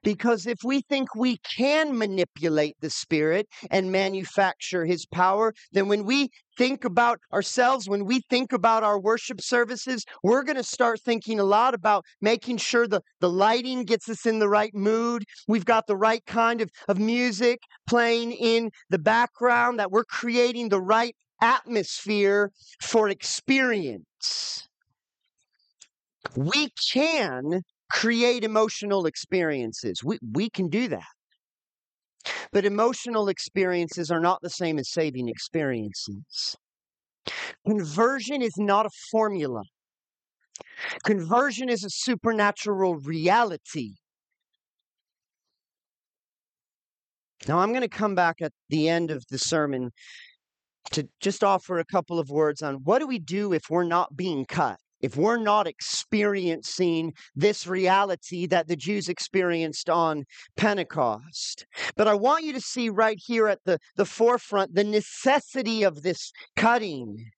Because 0.04 0.46
if 0.46 0.60
we 0.64 0.82
think 0.82 1.16
we 1.16 1.38
can 1.38 1.98
manipulate 1.98 2.76
the 2.82 2.90
Spirit 2.90 3.48
and 3.72 3.92
manufacture 3.92 4.86
His 4.86 5.06
power, 5.06 5.54
then 5.72 5.88
when 5.88 6.06
we 6.06 6.30
think 6.58 6.86
about 6.86 7.20
ourselves, 7.34 7.90
when 7.90 8.06
we 8.06 8.22
think 8.30 8.54
about 8.54 8.84
our 8.84 9.00
worship 9.00 9.42
services, 9.42 10.06
we're 10.24 10.44
going 10.44 10.56
to 10.56 10.64
start 10.64 11.02
thinking 11.02 11.40
a 11.40 11.44
lot 11.44 11.74
about 11.74 12.06
making 12.22 12.58
sure 12.58 12.88
the, 12.88 13.02
the 13.20 13.30
lighting 13.30 13.84
gets 13.84 14.08
us 14.08 14.26
in 14.26 14.40
the 14.40 14.50
right 14.50 14.74
mood. 14.74 15.24
We've 15.48 15.66
got 15.66 15.88
the 15.88 15.98
right 15.98 16.26
kind 16.26 16.62
of, 16.62 16.70
of 16.88 17.00
music 17.00 17.60
playing 17.88 18.32
in 18.34 18.70
the 18.90 19.00
background, 19.00 19.80
that 19.80 19.92
we're 19.92 20.06
creating 20.06 20.70
the 20.70 20.82
right 20.82 21.16
atmosphere 21.42 22.52
for 22.82 23.10
experience. 23.10 24.68
We 26.36 26.70
can 26.92 27.62
create 27.96 28.44
emotional 28.44 29.06
experiences. 29.06 30.04
We, 30.04 30.20
we 30.34 30.50
can 30.50 30.68
do 30.68 30.90
that. 30.90 31.08
But 32.52 32.66
emotional 32.66 33.30
experiences 33.30 34.12
are 34.12 34.20
not 34.20 34.40
the 34.42 34.50
same 34.50 34.78
as 34.80 34.92
saving 34.92 35.30
experiences. 35.30 36.58
Conversion 37.66 38.42
is 38.42 38.58
not 38.58 38.86
a 38.86 38.90
formula. 39.12 39.62
Conversion 41.06 41.70
is 41.70 41.86
a 41.86 41.90
supernatural 41.90 42.96
reality. 42.96 43.94
Now, 47.48 47.60
I'm 47.60 47.70
going 47.70 47.82
to 47.82 47.88
come 47.88 48.14
back 48.14 48.42
at 48.42 48.52
the 48.70 48.90
end 48.90 49.10
of 49.10 49.24
the 49.30 49.38
sermon 49.38 49.92
to 50.92 51.08
just 51.22 51.46
offer 51.46 51.80
a 51.80 51.86
couple 51.86 52.20
of 52.20 52.30
words 52.30 52.62
on 52.62 52.76
what 52.84 53.00
do 53.00 53.08
we 53.08 53.20
do 53.20 53.54
if 53.54 53.64
we're 53.70 53.86
not 53.86 54.18
being 54.18 54.46
cut? 54.46 54.80
If 55.06 55.16
we're 55.16 55.38
not 55.38 55.68
experiencing 55.68 57.14
this 57.36 57.68
reality 57.68 58.48
that 58.48 58.68
the 58.68 58.76
Jews 58.76 59.08
experienced 59.08 59.88
on 59.88 60.26
Pentecost. 60.58 61.68
But 61.96 62.08
I 62.08 62.16
want 62.16 62.44
you 62.44 62.54
to 62.54 62.60
see 62.60 62.90
right 62.90 63.20
here 63.24 63.48
at 63.48 63.60
the, 63.66 63.78
the 63.98 64.06
forefront 64.06 64.74
the 64.74 64.84
necessity 64.84 65.84
of 65.84 66.02
this 66.02 66.32
cutting. 66.56 67.30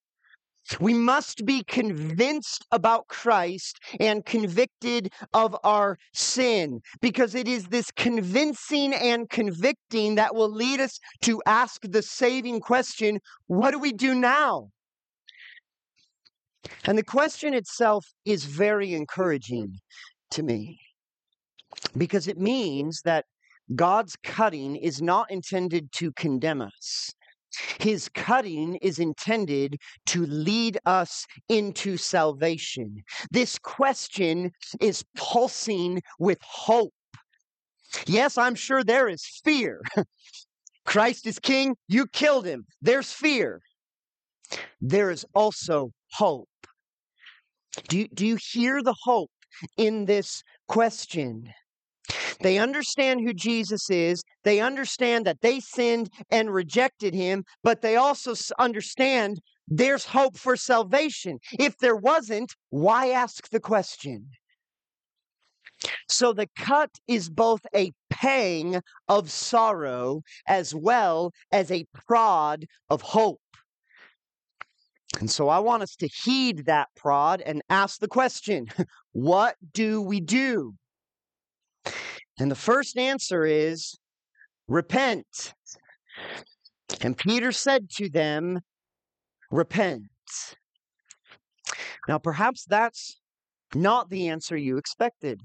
We 0.80 0.94
must 0.94 1.44
be 1.44 1.62
convinced 1.64 2.64
about 2.70 3.08
Christ 3.08 3.78
and 4.00 4.24
convicted 4.24 5.12
of 5.34 5.54
our 5.62 5.98
sin 6.14 6.80
because 7.02 7.34
it 7.34 7.48
is 7.48 7.66
this 7.66 7.90
convincing 7.90 8.94
and 8.94 9.28
convicting 9.28 10.14
that 10.14 10.34
will 10.34 10.50
lead 10.50 10.80
us 10.80 10.98
to 11.22 11.42
ask 11.46 11.82
the 11.82 12.02
saving 12.02 12.60
question 12.60 13.20
what 13.46 13.72
do 13.72 13.78
we 13.78 13.92
do 13.92 14.14
now? 14.14 14.70
And 16.84 16.96
the 16.96 17.04
question 17.04 17.54
itself 17.54 18.06
is 18.24 18.44
very 18.44 18.94
encouraging 18.94 19.78
to 20.32 20.42
me 20.42 20.80
because 21.96 22.28
it 22.28 22.38
means 22.38 23.02
that 23.04 23.24
God's 23.74 24.16
cutting 24.22 24.76
is 24.76 25.02
not 25.02 25.30
intended 25.30 25.92
to 25.92 26.12
condemn 26.12 26.62
us. 26.62 27.12
His 27.80 28.08
cutting 28.10 28.76
is 28.76 28.98
intended 28.98 29.78
to 30.06 30.26
lead 30.26 30.78
us 30.86 31.26
into 31.48 31.96
salvation. 31.96 33.02
This 33.30 33.58
question 33.58 34.52
is 34.80 35.04
pulsing 35.16 36.02
with 36.18 36.38
hope. 36.42 36.92
Yes, 38.06 38.36
I'm 38.36 38.54
sure 38.54 38.84
there 38.84 39.08
is 39.08 39.24
fear. 39.44 39.80
Christ 40.84 41.26
is 41.26 41.38
king, 41.38 41.76
you 41.88 42.06
killed 42.06 42.46
him. 42.46 42.66
There's 42.82 43.12
fear. 43.12 43.60
There 44.80 45.10
is 45.10 45.26
also 45.34 45.92
hope. 46.12 46.48
Do 47.88 47.98
you, 47.98 48.08
do 48.08 48.26
you 48.26 48.38
hear 48.52 48.82
the 48.82 48.96
hope 49.02 49.30
in 49.76 50.06
this 50.06 50.42
question? 50.66 51.52
They 52.40 52.58
understand 52.58 53.20
who 53.20 53.34
Jesus 53.34 53.90
is. 53.90 54.22
They 54.44 54.60
understand 54.60 55.26
that 55.26 55.40
they 55.40 55.60
sinned 55.60 56.10
and 56.30 56.52
rejected 56.52 57.14
him, 57.14 57.44
but 57.62 57.82
they 57.82 57.96
also 57.96 58.34
understand 58.58 59.40
there's 59.66 60.06
hope 60.06 60.38
for 60.38 60.56
salvation. 60.56 61.38
If 61.58 61.76
there 61.78 61.96
wasn't, 61.96 62.54
why 62.70 63.10
ask 63.10 63.48
the 63.50 63.60
question? 63.60 64.30
So 66.08 66.32
the 66.32 66.48
cut 66.56 66.90
is 67.06 67.28
both 67.28 67.60
a 67.74 67.92
pang 68.10 68.80
of 69.08 69.30
sorrow 69.30 70.22
as 70.46 70.74
well 70.74 71.32
as 71.52 71.70
a 71.70 71.84
prod 71.92 72.66
of 72.88 73.02
hope. 73.02 73.40
And 75.18 75.30
so 75.30 75.48
I 75.48 75.58
want 75.58 75.82
us 75.82 75.96
to 75.96 76.06
heed 76.06 76.66
that 76.66 76.88
prod 76.94 77.40
and 77.40 77.62
ask 77.68 78.00
the 78.00 78.08
question 78.08 78.66
what 79.12 79.56
do 79.72 80.00
we 80.00 80.20
do? 80.20 80.74
And 82.38 82.50
the 82.50 82.56
first 82.56 82.96
answer 82.96 83.44
is 83.44 83.98
repent. 84.68 85.54
And 87.00 87.16
Peter 87.16 87.52
said 87.52 87.90
to 87.96 88.08
them, 88.08 88.60
Repent. 89.50 90.02
Now, 92.06 92.18
perhaps 92.18 92.64
that's 92.66 93.18
not 93.74 94.10
the 94.10 94.28
answer 94.28 94.56
you 94.56 94.76
expected. 94.76 95.40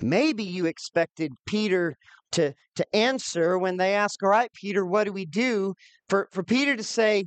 Maybe 0.00 0.44
you 0.44 0.66
expected 0.66 1.32
Peter 1.46 1.96
to, 2.32 2.52
to 2.76 2.96
answer 2.96 3.58
when 3.58 3.78
they 3.78 3.94
ask, 3.94 4.22
All 4.22 4.28
right, 4.28 4.52
Peter, 4.52 4.84
what 4.84 5.04
do 5.04 5.12
we 5.12 5.24
do? 5.24 5.74
For, 6.08 6.28
for 6.30 6.42
Peter 6.42 6.76
to 6.76 6.84
say, 6.84 7.24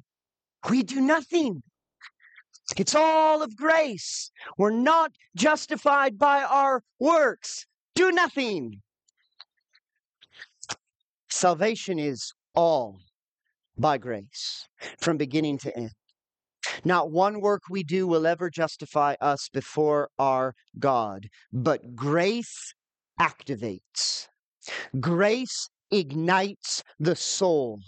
we 0.70 0.84
do 0.84 1.02
nothing. 1.02 1.64
It's 2.78 2.96
all 2.96 3.42
of 3.42 3.56
grace. 3.56 4.32
We're 4.58 4.72
not 4.72 5.12
justified 5.36 6.18
by 6.18 6.44
our 6.44 6.84
works. 7.00 7.66
Do 7.96 8.12
nothing. 8.12 8.82
Salvation 11.30 12.00
is 12.00 12.34
all 12.56 13.00
by 13.78 13.98
grace 13.98 14.68
from 15.00 15.18
beginning 15.18 15.58
to 15.60 15.76
end. 15.78 15.92
Not 16.86 17.12
one 17.12 17.42
work 17.42 17.64
we 17.70 17.84
do 17.84 18.08
will 18.08 18.28
ever 18.28 18.50
justify 18.50 19.16
us 19.20 19.50
before 19.52 20.10
our 20.20 20.54
God, 20.78 21.28
but 21.52 21.96
grace 21.96 22.74
activates. 23.20 24.28
Grace 25.00 25.70
ignites 25.92 26.84
the 27.00 27.16
soul. 27.16 27.80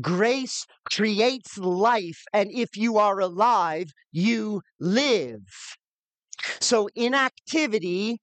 Grace 0.00 0.66
creates 0.90 1.58
life, 1.58 2.22
and 2.32 2.50
if 2.52 2.76
you 2.76 2.98
are 2.98 3.20
alive, 3.20 3.92
you 4.10 4.62
live. 4.80 5.40
So 6.60 6.88
inactivity 6.94 8.18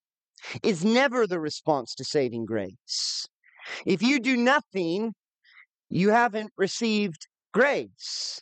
is 0.64 0.84
never 0.84 1.28
the 1.28 1.40
response 1.40 1.96
to 1.96 2.04
saving 2.04 2.46
grace. 2.46 3.26
If 3.86 4.02
you 4.02 4.20
do 4.20 4.36
nothing, 4.36 5.14
you 5.90 6.10
haven't 6.10 6.52
received 6.58 7.28
grace. 7.54 8.42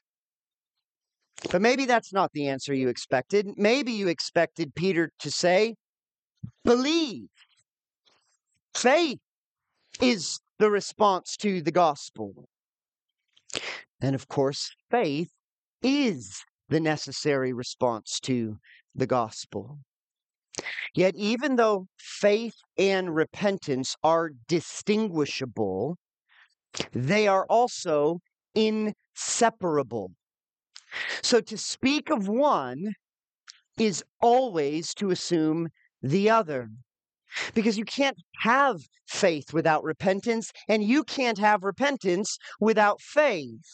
But 1.51 1.61
maybe 1.61 1.85
that's 1.85 2.11
not 2.11 2.31
the 2.33 2.47
answer 2.47 2.73
you 2.73 2.89
expected. 2.89 3.47
Maybe 3.57 3.91
you 3.91 4.07
expected 4.07 4.73
Peter 4.75 5.11
to 5.19 5.31
say, 5.31 5.75
believe. 6.63 7.29
Faith 8.73 9.19
is 10.01 10.39
the 10.60 10.69
response 10.69 11.38
to 11.38 11.62
the 11.62 11.71
gospel. 11.71 12.47
And 14.01 14.15
of 14.15 14.27
course, 14.27 14.71
faith 14.91 15.29
is 15.81 16.43
the 16.69 16.79
necessary 16.79 17.53
response 17.53 18.19
to 18.21 18.57
the 18.93 19.07
gospel. 19.07 19.79
Yet, 20.95 21.15
even 21.15 21.55
though 21.55 21.88
faith 21.97 22.55
and 22.77 23.15
repentance 23.15 23.95
are 24.03 24.31
distinguishable, 24.47 25.97
they 26.91 27.27
are 27.27 27.45
also 27.49 28.19
inseparable. 28.55 30.12
So, 31.21 31.41
to 31.41 31.57
speak 31.57 32.10
of 32.10 32.27
one 32.27 32.93
is 33.77 34.03
always 34.21 34.93
to 34.95 35.12
assume 35.12 35.69
the 36.01 36.29
other. 36.29 36.69
Because 37.53 37.77
you 37.77 37.85
can't 37.85 38.17
have 38.41 38.81
faith 39.07 39.53
without 39.53 39.83
repentance, 39.83 40.51
and 40.67 40.83
you 40.83 41.03
can't 41.03 41.37
have 41.37 41.63
repentance 41.63 42.37
without 42.59 43.01
faith. 43.01 43.65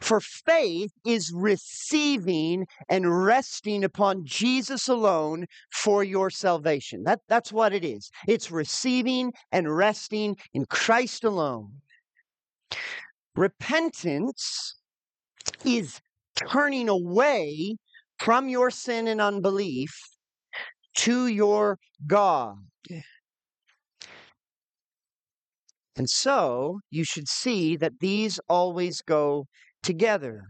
For 0.00 0.20
faith 0.20 0.92
is 1.06 1.32
receiving 1.34 2.66
and 2.90 3.24
resting 3.24 3.84
upon 3.84 4.26
Jesus 4.26 4.86
alone 4.86 5.46
for 5.72 6.04
your 6.04 6.28
salvation. 6.28 7.04
That, 7.04 7.20
that's 7.28 7.52
what 7.52 7.72
it 7.72 7.84
is. 7.84 8.10
It's 8.28 8.50
receiving 8.50 9.32
and 9.50 9.74
resting 9.74 10.36
in 10.52 10.66
Christ 10.66 11.24
alone. 11.24 11.80
Repentance 13.34 14.76
is 15.64 16.00
turning 16.34 16.90
away 16.90 17.76
from 18.18 18.50
your 18.50 18.70
sin 18.70 19.08
and 19.08 19.20
unbelief 19.22 19.98
to 20.94 21.26
your 21.26 21.78
God. 22.06 22.56
And 25.96 26.08
so 26.08 26.80
you 26.90 27.04
should 27.04 27.28
see 27.28 27.76
that 27.76 28.00
these 28.00 28.40
always 28.48 29.02
go 29.02 29.46
together. 29.82 30.42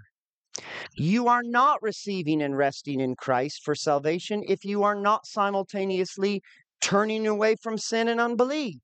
You 0.94 1.28
are 1.28 1.42
not 1.42 1.82
receiving 1.82 2.42
and 2.42 2.56
resting 2.56 3.00
in 3.00 3.16
Christ 3.16 3.62
for 3.64 3.74
salvation 3.74 4.42
if 4.46 4.64
you 4.64 4.82
are 4.82 4.94
not 4.94 5.26
simultaneously 5.26 6.42
turning 6.80 7.26
away 7.26 7.56
from 7.62 7.78
sin 7.78 8.08
and 8.08 8.20
unbelief. 8.20 8.76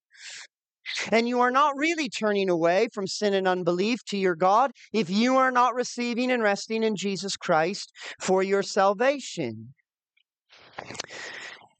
And 1.12 1.28
you 1.28 1.40
are 1.40 1.50
not 1.50 1.76
really 1.76 2.08
turning 2.08 2.48
away 2.48 2.88
from 2.94 3.06
sin 3.06 3.34
and 3.34 3.46
unbelief 3.46 3.98
to 4.06 4.16
your 4.16 4.34
God 4.34 4.70
if 4.92 5.10
you 5.10 5.36
are 5.36 5.52
not 5.52 5.74
receiving 5.74 6.30
and 6.30 6.42
resting 6.42 6.82
in 6.82 6.96
Jesus 6.96 7.36
Christ 7.36 7.92
for 8.20 8.42
your 8.42 8.62
salvation. 8.62 9.74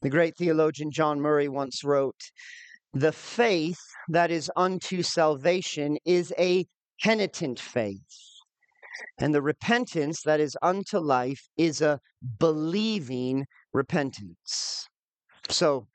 The 0.01 0.09
great 0.09 0.37
theologian 0.37 0.91
John 0.91 1.19
Murray 1.19 1.49
once 1.49 1.83
wrote 1.83 2.31
The 2.93 3.11
faith 3.11 3.79
that 4.07 4.31
is 4.31 4.49
unto 4.55 5.03
salvation 5.03 5.97
is 6.05 6.33
a 6.39 6.65
penitent 7.01 7.59
faith. 7.59 7.99
And 9.19 9.35
the 9.35 9.41
repentance 9.41 10.21
that 10.23 10.39
is 10.39 10.57
unto 10.61 10.99
life 10.99 11.49
is 11.57 11.81
a 11.81 11.99
believing 12.39 13.45
repentance. 13.73 14.87
So, 15.49 15.87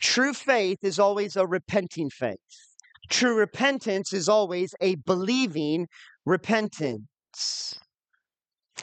true 0.00 0.32
faith 0.32 0.78
is 0.82 0.98
always 0.98 1.36
a 1.36 1.46
repenting 1.46 2.08
faith. 2.08 2.38
True 3.10 3.36
repentance 3.36 4.12
is 4.14 4.28
always 4.28 4.74
a 4.80 4.94
believing 4.94 5.88
repentance. 6.24 7.78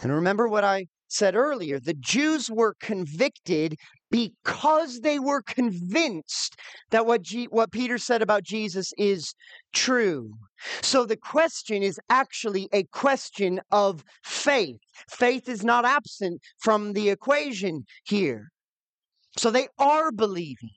And 0.04 0.14
remember 0.14 0.48
what 0.48 0.64
I 0.64 0.86
said 1.08 1.36
earlier 1.36 1.80
the 1.80 1.96
Jews 1.96 2.50
were 2.52 2.76
convicted 2.80 3.76
because 4.12 5.02
they 5.02 5.20
were 5.20 5.42
convinced 5.42 6.56
that 6.90 7.06
what, 7.06 7.22
G- 7.22 7.48
what 7.50 7.72
Peter 7.72 7.98
said 7.98 8.22
about 8.22 8.44
Jesus 8.44 8.92
is 8.98 9.34
true. 9.74 10.34
So 10.82 11.06
the 11.06 11.18
question 11.18 11.84
is 11.84 12.00
actually 12.10 12.68
a 12.74 12.84
question 12.86 13.62
of 13.72 14.04
faith. 14.24 14.78
Faith 15.10 15.48
is 15.48 15.64
not 15.64 15.86
absent 15.86 16.42
from 16.60 16.94
the 16.94 17.10
equation 17.10 17.86
here. 18.06 18.50
So 19.38 19.52
they 19.52 19.68
are 19.78 20.12
believing, 20.12 20.72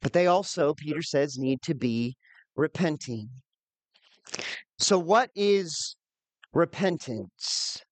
but 0.00 0.12
they 0.12 0.26
also, 0.26 0.74
Peter 0.74 1.02
says, 1.02 1.36
need 1.38 1.60
to 1.62 1.74
be 1.74 2.16
repenting. 2.56 3.28
So, 4.78 4.98
what 4.98 5.30
is 5.34 5.96
repentance? 6.52 7.82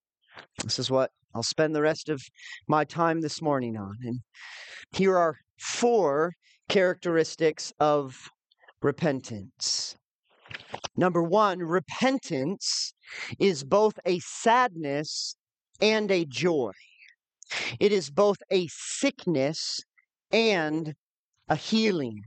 This 0.62 0.78
is 0.78 0.90
what 0.90 1.10
I'll 1.34 1.42
spend 1.42 1.74
the 1.74 1.82
rest 1.82 2.08
of 2.08 2.22
my 2.68 2.84
time 2.84 3.20
this 3.20 3.40
morning 3.40 3.76
on. 3.76 3.96
And 4.02 4.20
here 4.92 5.16
are 5.16 5.36
four 5.58 6.32
characteristics 6.68 7.72
of 7.78 8.30
repentance. 8.82 9.96
Number 10.96 11.22
one, 11.22 11.58
repentance 11.60 12.92
is 13.38 13.64
both 13.64 13.94
a 14.04 14.18
sadness 14.20 15.36
and 15.80 16.10
a 16.10 16.24
joy. 16.24 16.72
It 17.78 17.92
is 17.92 18.10
both 18.10 18.38
a 18.50 18.68
sickness 18.68 19.80
and 20.32 20.94
a 21.48 21.56
healing. 21.56 22.22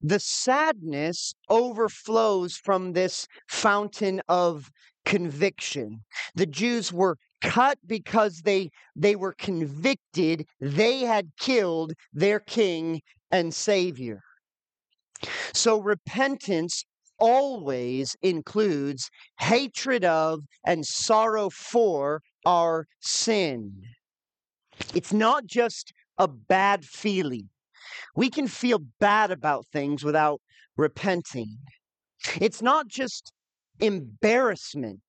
The 0.00 0.20
sadness 0.20 1.34
overflows 1.48 2.56
from 2.56 2.92
this 2.92 3.26
fountain 3.48 4.20
of 4.28 4.70
conviction. 5.04 6.04
The 6.34 6.46
Jews 6.46 6.92
were 6.92 7.16
cut 7.40 7.78
because 7.86 8.42
they 8.42 8.70
they 8.96 9.16
were 9.16 9.34
convicted 9.34 10.46
they 10.60 11.00
had 11.00 11.30
killed 11.38 11.92
their 12.12 12.40
king 12.40 13.00
and 13.30 13.54
savior. 13.54 14.20
So 15.52 15.80
repentance 15.80 16.84
always 17.18 18.16
includes 18.22 19.10
hatred 19.40 20.04
of 20.04 20.40
and 20.64 20.86
sorrow 20.86 21.50
for 21.50 22.22
our 22.46 22.86
sin. 23.00 23.82
It's 24.94 25.12
not 25.12 25.46
just 25.46 25.92
a 26.16 26.28
bad 26.28 26.84
feeling. 26.84 27.48
We 28.14 28.30
can 28.30 28.46
feel 28.46 28.80
bad 29.00 29.30
about 29.30 29.66
things 29.72 30.04
without 30.04 30.40
repenting. 30.76 31.58
It's 32.40 32.62
not 32.62 32.88
just 32.88 33.32
embarrassment. 33.80 35.00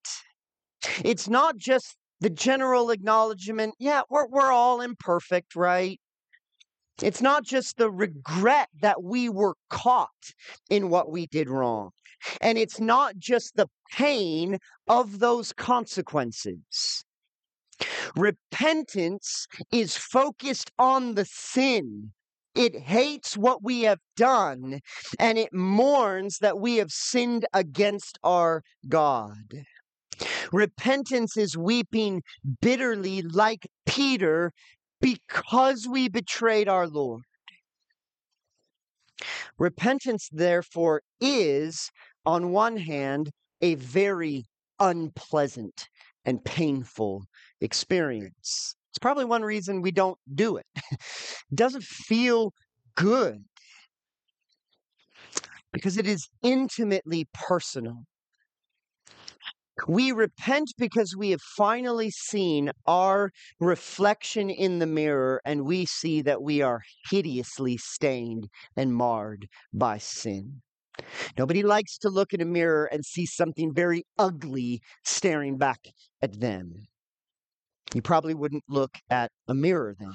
It's 1.03 1.27
not 1.27 1.57
just 1.57 1.95
the 2.21 2.29
general 2.29 2.89
acknowledgement, 2.91 3.75
yeah, 3.79 4.01
we're, 4.09 4.27
we're 4.27 4.51
all 4.51 4.81
imperfect, 4.81 5.55
right? 5.55 5.99
It's 7.01 7.21
not 7.21 7.43
just 7.43 7.77
the 7.77 7.89
regret 7.89 8.69
that 8.81 9.03
we 9.03 9.29
were 9.29 9.55
caught 9.69 10.09
in 10.69 10.89
what 10.89 11.11
we 11.11 11.27
did 11.27 11.49
wrong. 11.49 11.91
And 12.41 12.57
it's 12.57 12.79
not 12.79 13.17
just 13.17 13.55
the 13.55 13.69
pain 13.93 14.57
of 14.87 15.19
those 15.19 15.53
consequences. 15.53 17.05
Repentance 18.15 19.47
is 19.71 19.95
focused 19.95 20.71
on 20.77 21.15
the 21.15 21.25
sin. 21.25 22.11
It 22.55 22.77
hates 22.77 23.37
what 23.37 23.63
we 23.63 23.81
have 23.81 23.99
done 24.17 24.81
and 25.17 25.37
it 25.37 25.53
mourns 25.53 26.39
that 26.39 26.59
we 26.59 26.77
have 26.77 26.91
sinned 26.91 27.45
against 27.53 28.19
our 28.23 28.63
God. 28.89 29.63
Repentance 30.51 31.37
is 31.37 31.57
weeping 31.57 32.23
bitterly 32.61 33.21
like 33.21 33.67
Peter 33.85 34.51
because 35.01 35.87
we 35.87 36.09
betrayed 36.09 36.67
our 36.67 36.87
Lord. 36.87 37.23
Repentance, 39.57 40.29
therefore, 40.31 41.01
is, 41.19 41.89
on 42.25 42.51
one 42.51 42.77
hand, 42.77 43.31
a 43.61 43.75
very 43.75 44.45
unpleasant 44.79 45.87
and 46.25 46.43
painful 46.43 47.25
experience. 47.61 48.75
It's 48.91 48.99
probably 48.99 49.25
one 49.25 49.43
reason 49.43 49.81
we 49.81 49.91
don't 49.91 50.17
do 50.33 50.57
it. 50.57 50.65
it 50.91 51.55
doesn't 51.55 51.83
feel 51.83 52.53
good 52.95 53.43
because 55.71 55.97
it 55.97 56.07
is 56.07 56.27
intimately 56.41 57.27
personal. 57.33 58.03
We 59.87 60.11
repent 60.11 60.73
because 60.77 61.15
we 61.17 61.31
have 61.31 61.41
finally 61.41 62.11
seen 62.11 62.71
our 62.85 63.31
reflection 63.59 64.49
in 64.49 64.79
the 64.79 64.87
mirror 64.87 65.41
and 65.45 65.65
we 65.65 65.85
see 65.85 66.21
that 66.21 66.41
we 66.41 66.61
are 66.61 66.81
hideously 67.09 67.77
stained 67.77 68.49
and 68.75 68.93
marred 68.93 69.47
by 69.73 69.97
sin. 69.97 70.61
Nobody 71.37 71.63
likes 71.63 71.97
to 71.99 72.09
look 72.09 72.33
in 72.33 72.41
a 72.41 72.45
mirror 72.45 72.85
and 72.91 73.05
see 73.05 73.25
something 73.25 73.73
very 73.73 74.03
ugly 74.17 74.81
staring 75.05 75.57
back 75.57 75.79
at 76.21 76.39
them. 76.39 76.87
You 77.93 78.01
probably 78.01 78.35
wouldn't 78.35 78.63
look 78.67 78.97
at 79.09 79.31
a 79.47 79.53
mirror 79.53 79.95
then. 79.97 80.13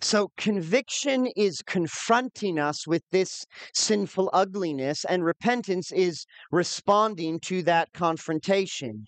So, 0.00 0.30
conviction 0.36 1.26
is 1.36 1.62
confronting 1.62 2.58
us 2.58 2.86
with 2.86 3.02
this 3.10 3.44
sinful 3.74 4.30
ugliness, 4.32 5.04
and 5.04 5.24
repentance 5.24 5.90
is 5.92 6.26
responding 6.52 7.40
to 7.40 7.62
that 7.64 7.92
confrontation. 7.92 9.06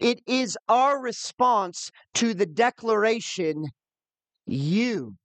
It 0.00 0.20
is 0.26 0.56
our 0.68 1.00
response 1.00 1.90
to 2.14 2.34
the 2.34 2.46
declaration, 2.46 3.66
You. 4.46 5.16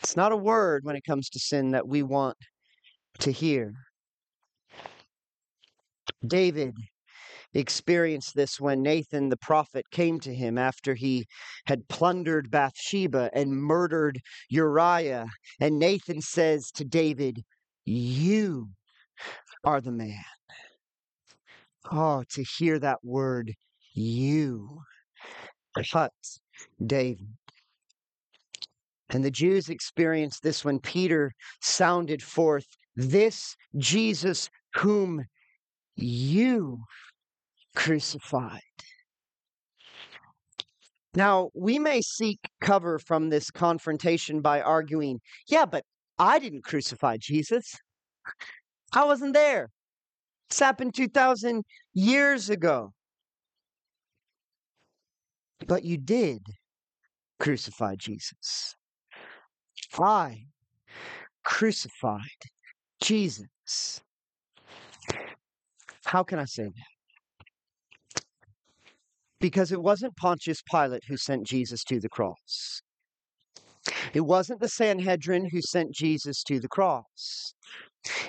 It's 0.00 0.16
not 0.16 0.32
a 0.32 0.36
word 0.36 0.84
when 0.84 0.96
it 0.96 1.04
comes 1.04 1.28
to 1.30 1.38
sin 1.38 1.70
that 1.72 1.88
we 1.88 2.02
want 2.02 2.36
to 3.20 3.30
hear. 3.30 3.72
David 6.26 6.74
experienced 7.56 8.34
this 8.34 8.60
when 8.60 8.82
Nathan 8.82 9.28
the 9.28 9.36
prophet 9.36 9.84
came 9.90 10.20
to 10.20 10.34
him 10.34 10.58
after 10.58 10.94
he 10.94 11.26
had 11.66 11.88
plundered 11.88 12.50
Bathsheba 12.50 13.30
and 13.32 13.56
murdered 13.56 14.20
Uriah. 14.50 15.26
And 15.60 15.78
Nathan 15.78 16.20
says 16.20 16.70
to 16.72 16.84
David, 16.84 17.42
You 17.84 18.68
are 19.64 19.80
the 19.80 19.92
man. 19.92 20.24
Oh, 21.90 22.24
to 22.30 22.42
hear 22.42 22.78
that 22.78 22.98
word, 23.02 23.54
you, 23.94 24.82
cuts 25.90 26.40
David. 26.84 27.28
And 29.10 29.24
the 29.24 29.30
Jews 29.30 29.68
experienced 29.68 30.42
this 30.42 30.64
when 30.64 30.80
Peter 30.80 31.32
sounded 31.60 32.22
forth, 32.22 32.66
This 32.96 33.56
Jesus 33.76 34.50
whom 34.74 35.24
you 35.94 36.80
crucified. 37.76 38.60
Now, 41.14 41.50
we 41.54 41.78
may 41.78 42.02
seek 42.02 42.40
cover 42.60 42.98
from 42.98 43.30
this 43.30 43.50
confrontation 43.50 44.40
by 44.40 44.60
arguing, 44.60 45.20
yeah, 45.48 45.64
but 45.64 45.84
I 46.18 46.38
didn't 46.38 46.64
crucify 46.64 47.18
Jesus. 47.20 47.74
I 48.92 49.04
wasn't 49.04 49.34
there. 49.34 49.70
This 50.50 50.58
happened 50.58 50.94
2,000 50.94 51.64
years 51.94 52.50
ago. 52.50 52.92
But 55.66 55.84
you 55.84 55.96
did 55.96 56.42
crucify 57.38 57.94
Jesus. 57.96 58.74
I 59.98 60.44
crucified 61.44 62.20
Jesus. 63.00 64.02
How 66.04 66.22
can 66.22 66.38
I 66.38 66.44
say 66.44 66.64
that? 66.64 66.95
Because 69.46 69.70
it 69.70 69.80
wasn't 69.80 70.16
Pontius 70.16 70.60
Pilate 70.60 71.04
who 71.04 71.16
sent 71.16 71.46
Jesus 71.46 71.84
to 71.84 72.00
the 72.00 72.08
cross. 72.08 72.82
It 74.12 74.22
wasn't 74.22 74.58
the 74.58 74.68
Sanhedrin 74.68 75.50
who 75.52 75.62
sent 75.62 75.94
Jesus 75.94 76.42
to 76.48 76.58
the 76.58 76.66
cross. 76.66 77.54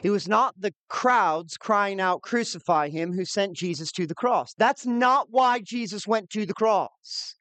It 0.03 0.11
was 0.11 0.27
not 0.27 0.53
the 0.59 0.75
crowds 0.89 1.57
crying 1.57 1.99
out, 1.99 2.21
Crucify 2.21 2.89
him, 2.89 3.13
who 3.13 3.25
sent 3.25 3.57
Jesus 3.57 3.91
to 3.93 4.05
the 4.05 4.13
cross. 4.13 4.53
That's 4.59 4.85
not 4.85 5.25
why 5.31 5.59
Jesus 5.59 6.05
went 6.05 6.29
to 6.29 6.45
the 6.45 6.53
cross. 6.53 7.33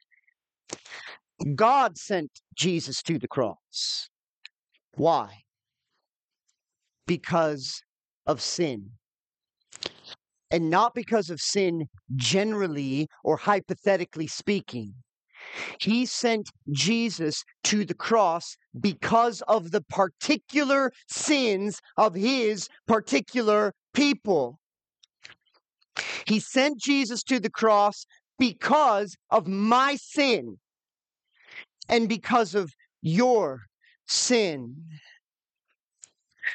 God 1.55 1.99
sent 1.99 2.31
Jesus 2.55 3.03
to 3.03 3.19
the 3.19 3.29
cross. 3.29 4.09
Why? 4.95 5.43
Because 7.07 7.83
of 8.27 8.41
sin. 8.41 8.93
And 10.51 10.71
not 10.71 10.95
because 10.95 11.31
of 11.31 11.41
sin 11.41 11.89
generally 12.15 13.09
or 13.25 13.37
hypothetically 13.37 14.29
speaking. 14.29 14.95
He 15.81 16.07
sent 16.07 16.51
Jesus 16.71 17.45
to 17.65 17.85
the 17.85 17.95
cross 17.95 18.57
because 18.79 19.43
of 19.43 19.71
the 19.71 19.83
particular 19.83 20.93
sins 21.09 21.81
of 21.97 22.15
his 22.15 22.69
particular 22.87 23.73
people. 23.93 24.59
He 26.27 26.41
sent 26.41 26.79
Jesus 26.79 27.23
to 27.25 27.41
the 27.41 27.51
cross 27.51 28.07
because 28.39 29.17
of 29.31 29.47
my 29.47 29.97
sin 29.97 30.59
and 31.89 32.09
because 32.09 32.55
of 32.55 32.73
your 33.03 33.63
sin. 34.07 34.77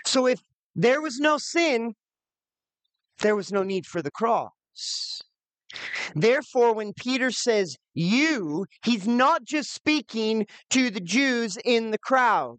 So 0.06 0.28
if 0.28 0.42
there 0.76 1.02
was 1.02 1.20
no 1.20 1.38
sin, 1.38 1.96
there 3.22 3.36
was 3.36 3.52
no 3.52 3.64
need 3.64 3.86
for 3.86 4.02
the 4.02 4.12
cross. 4.12 5.22
Therefore, 6.16 6.74
when 6.74 6.94
Peter 6.94 7.32
says 7.32 7.78
you, 7.94 8.66
he's 8.84 9.08
not 9.08 9.46
just 9.46 9.74
speaking 9.74 10.46
to 10.70 10.90
the 10.90 11.00
Jews 11.00 11.58
in 11.64 11.92
the 11.92 11.98
crowd. 11.98 12.58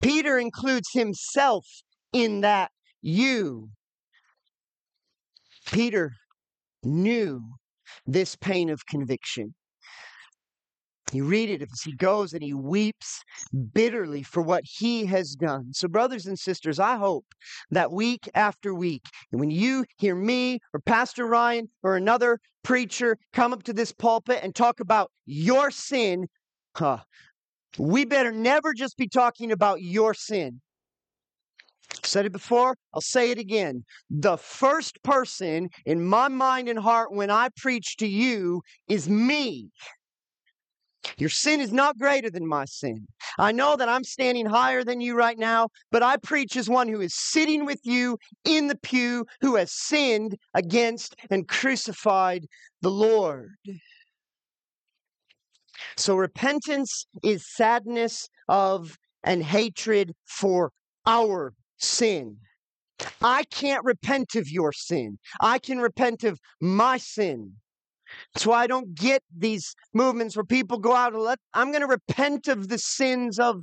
Peter 0.00 0.38
includes 0.38 0.88
himself 0.92 1.66
in 2.12 2.40
that 2.40 2.70
you. 3.00 3.68
Peter 5.66 6.12
knew 6.82 7.42
this 8.06 8.36
pain 8.36 8.70
of 8.70 8.86
conviction. 8.86 9.54
You 11.12 11.24
read 11.24 11.50
it 11.50 11.62
as 11.62 11.82
he 11.82 11.94
goes 11.94 12.32
and 12.32 12.42
he 12.42 12.54
weeps 12.54 13.22
bitterly 13.74 14.22
for 14.22 14.42
what 14.42 14.64
he 14.64 15.04
has 15.06 15.34
done. 15.34 15.72
So, 15.72 15.86
brothers 15.86 16.26
and 16.26 16.38
sisters, 16.38 16.78
I 16.78 16.96
hope 16.96 17.26
that 17.70 17.92
week 17.92 18.30
after 18.34 18.74
week, 18.74 19.04
when 19.30 19.50
you 19.50 19.84
hear 19.98 20.14
me 20.14 20.60
or 20.72 20.80
Pastor 20.80 21.26
Ryan 21.26 21.68
or 21.82 21.96
another 21.96 22.40
preacher 22.62 23.18
come 23.32 23.52
up 23.52 23.62
to 23.64 23.72
this 23.72 23.92
pulpit 23.92 24.40
and 24.42 24.54
talk 24.54 24.80
about 24.80 25.10
your 25.26 25.70
sin, 25.70 26.28
huh, 26.76 26.98
we 27.78 28.04
better 28.04 28.32
never 28.32 28.72
just 28.72 28.96
be 28.96 29.08
talking 29.08 29.52
about 29.52 29.82
your 29.82 30.14
sin. 30.14 30.60
Said 32.04 32.24
it 32.24 32.32
before, 32.32 32.74
I'll 32.94 33.00
say 33.02 33.30
it 33.30 33.38
again. 33.38 33.84
The 34.10 34.38
first 34.38 35.02
person 35.02 35.68
in 35.84 36.04
my 36.04 36.28
mind 36.28 36.68
and 36.68 36.78
heart 36.78 37.12
when 37.12 37.30
I 37.30 37.50
preach 37.56 37.96
to 37.98 38.06
you 38.06 38.62
is 38.88 39.08
me. 39.08 39.70
Your 41.18 41.28
sin 41.28 41.60
is 41.60 41.72
not 41.72 41.98
greater 41.98 42.30
than 42.30 42.46
my 42.46 42.64
sin. 42.64 43.06
I 43.38 43.52
know 43.52 43.76
that 43.76 43.88
I'm 43.88 44.04
standing 44.04 44.46
higher 44.46 44.84
than 44.84 45.00
you 45.00 45.16
right 45.16 45.38
now, 45.38 45.68
but 45.90 46.02
I 46.02 46.16
preach 46.16 46.56
as 46.56 46.68
one 46.68 46.88
who 46.88 47.00
is 47.00 47.14
sitting 47.14 47.64
with 47.64 47.80
you 47.82 48.18
in 48.44 48.68
the 48.68 48.76
pew, 48.76 49.26
who 49.40 49.56
has 49.56 49.72
sinned 49.72 50.36
against 50.54 51.16
and 51.30 51.48
crucified 51.48 52.46
the 52.80 52.90
Lord. 52.90 53.50
So 55.96 56.16
repentance 56.16 57.06
is 57.22 57.46
sadness 57.54 58.28
of 58.48 58.96
and 59.24 59.42
hatred 59.42 60.14
for 60.26 60.72
our 61.06 61.54
sin. 61.78 62.38
I 63.20 63.44
can't 63.44 63.84
repent 63.84 64.34
of 64.34 64.48
your 64.48 64.72
sin. 64.72 65.18
I 65.40 65.58
can 65.58 65.78
repent 65.78 66.24
of 66.24 66.38
my 66.60 66.98
sin. 66.98 67.54
That's 68.34 68.46
why 68.46 68.62
I 68.62 68.66
don't 68.66 68.94
get 68.94 69.22
these 69.36 69.74
movements 69.92 70.36
where 70.36 70.44
people 70.44 70.78
go 70.78 70.94
out 70.94 71.12
and 71.12 71.22
let, 71.22 71.38
I'm 71.54 71.70
going 71.70 71.82
to 71.82 71.86
repent 71.86 72.48
of 72.48 72.68
the 72.68 72.78
sins 72.78 73.38
of, 73.38 73.62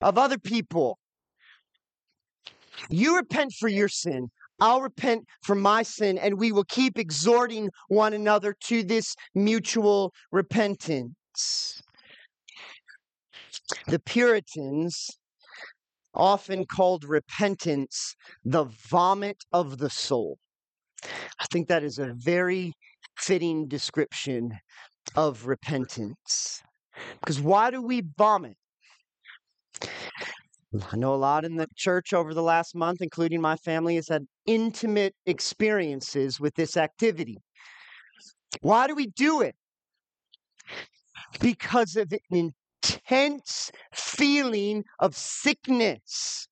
of 0.00 0.18
other 0.18 0.38
people. 0.38 0.98
You 2.88 3.16
repent 3.16 3.52
for 3.52 3.68
your 3.68 3.88
sin. 3.88 4.30
I'll 4.60 4.82
repent 4.82 5.24
for 5.42 5.54
my 5.54 5.82
sin, 5.82 6.18
and 6.18 6.38
we 6.38 6.52
will 6.52 6.64
keep 6.64 6.98
exhorting 6.98 7.70
one 7.88 8.12
another 8.12 8.54
to 8.64 8.82
this 8.82 9.14
mutual 9.34 10.12
repentance. 10.30 11.82
The 13.86 13.98
Puritans 14.00 15.08
often 16.14 16.66
called 16.66 17.04
repentance 17.04 18.16
the 18.44 18.64
vomit 18.64 19.44
of 19.52 19.78
the 19.78 19.90
soul. 19.90 20.38
I 21.04 21.46
think 21.50 21.68
that 21.68 21.82
is 21.82 21.98
a 21.98 22.12
very 22.14 22.74
fitting 23.20 23.68
description 23.68 24.58
of 25.14 25.46
repentance. 25.46 26.62
Because 27.20 27.40
why 27.40 27.70
do 27.70 27.82
we 27.82 28.02
vomit? 28.16 28.56
I 30.92 30.96
know 30.96 31.14
a 31.14 31.16
lot 31.16 31.44
in 31.44 31.56
the 31.56 31.66
church 31.76 32.12
over 32.12 32.32
the 32.32 32.42
last 32.42 32.74
month, 32.74 33.02
including 33.02 33.40
my 33.40 33.56
family, 33.56 33.96
has 33.96 34.08
had 34.08 34.26
intimate 34.46 35.14
experiences 35.26 36.38
with 36.38 36.54
this 36.54 36.76
activity. 36.76 37.38
Why 38.60 38.86
do 38.86 38.94
we 38.94 39.08
do 39.08 39.42
it? 39.42 39.54
Because 41.40 41.96
of 41.96 42.12
an 42.30 42.52
intense 42.82 43.70
feeling 43.92 44.84
of 45.00 45.16
sickness. 45.16 46.48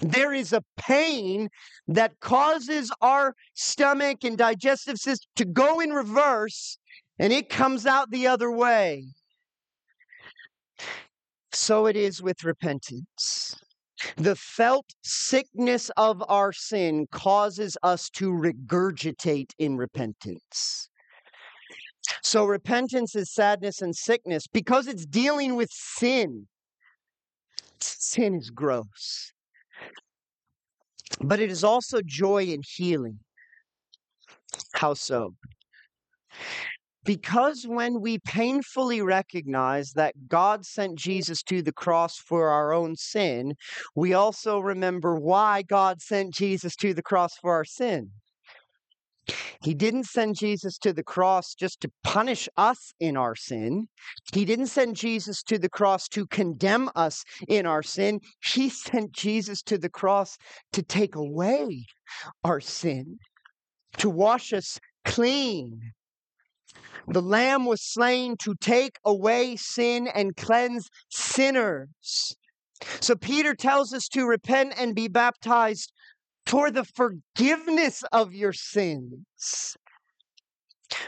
There 0.00 0.32
is 0.32 0.52
a 0.52 0.62
pain 0.76 1.48
that 1.88 2.18
causes 2.20 2.90
our 3.00 3.34
stomach 3.54 4.24
and 4.24 4.36
digestive 4.36 4.98
system 4.98 5.28
to 5.36 5.44
go 5.44 5.80
in 5.80 5.90
reverse 5.90 6.78
and 7.18 7.32
it 7.32 7.48
comes 7.48 7.86
out 7.86 8.10
the 8.10 8.26
other 8.26 8.50
way. 8.50 9.04
So 11.52 11.86
it 11.86 11.96
is 11.96 12.22
with 12.22 12.44
repentance. 12.44 13.54
The 14.16 14.34
felt 14.34 14.86
sickness 15.02 15.90
of 15.96 16.24
our 16.28 16.52
sin 16.52 17.06
causes 17.12 17.76
us 17.82 18.10
to 18.10 18.32
regurgitate 18.32 19.50
in 19.58 19.76
repentance. 19.76 20.88
So 22.22 22.44
repentance 22.44 23.14
is 23.14 23.32
sadness 23.32 23.82
and 23.82 23.94
sickness 23.94 24.46
because 24.46 24.88
it's 24.88 25.06
dealing 25.06 25.54
with 25.54 25.70
sin. 25.70 26.48
Sin 27.78 28.34
is 28.34 28.50
gross 28.50 29.32
but 31.22 31.40
it 31.40 31.50
is 31.50 31.64
also 31.64 32.00
joy 32.04 32.44
and 32.52 32.64
healing. 32.66 33.18
How 34.74 34.94
so? 34.94 35.34
Because 37.04 37.64
when 37.66 38.00
we 38.00 38.18
painfully 38.20 39.02
recognize 39.02 39.92
that 39.92 40.28
God 40.28 40.64
sent 40.64 40.96
Jesus 40.96 41.42
to 41.44 41.60
the 41.60 41.72
cross 41.72 42.16
for 42.16 42.48
our 42.48 42.72
own 42.72 42.94
sin, 42.94 43.54
we 43.96 44.14
also 44.14 44.60
remember 44.60 45.16
why 45.16 45.62
God 45.62 46.00
sent 46.00 46.32
Jesus 46.32 46.76
to 46.76 46.94
the 46.94 47.02
cross 47.02 47.34
for 47.36 47.52
our 47.52 47.64
sin. 47.64 48.10
He 49.62 49.74
didn't 49.74 50.04
send 50.04 50.36
Jesus 50.36 50.76
to 50.78 50.92
the 50.92 51.04
cross 51.04 51.54
just 51.54 51.80
to 51.82 51.90
punish 52.02 52.48
us 52.56 52.92
in 52.98 53.16
our 53.16 53.36
sin. 53.36 53.86
He 54.32 54.44
didn't 54.44 54.66
send 54.66 54.96
Jesus 54.96 55.42
to 55.44 55.58
the 55.58 55.68
cross 55.68 56.08
to 56.08 56.26
condemn 56.26 56.90
us 56.96 57.22
in 57.46 57.64
our 57.64 57.82
sin. 57.82 58.20
He 58.44 58.68
sent 58.86 59.12
Jesus 59.12 59.62
to 59.62 59.78
the 59.78 59.88
cross 59.88 60.36
to 60.72 60.82
take 60.82 61.14
away 61.14 61.86
our 62.42 62.60
sin, 62.60 63.18
to 63.98 64.10
wash 64.10 64.52
us 64.52 64.80
clean. 65.04 65.92
The 67.06 67.22
Lamb 67.22 67.64
was 67.64 67.82
slain 67.82 68.36
to 68.38 68.54
take 68.60 68.98
away 69.04 69.56
sin 69.56 70.08
and 70.12 70.36
cleanse 70.36 70.88
sinners. 71.08 72.36
So 73.00 73.14
Peter 73.14 73.54
tells 73.54 73.92
us 73.92 74.08
to 74.08 74.26
repent 74.26 74.74
and 74.76 74.94
be 74.94 75.06
baptized 75.06 75.92
for 76.46 76.70
the 76.70 76.84
forgiveness 76.84 78.02
of 78.12 78.34
your 78.34 78.52
sins. 78.52 79.76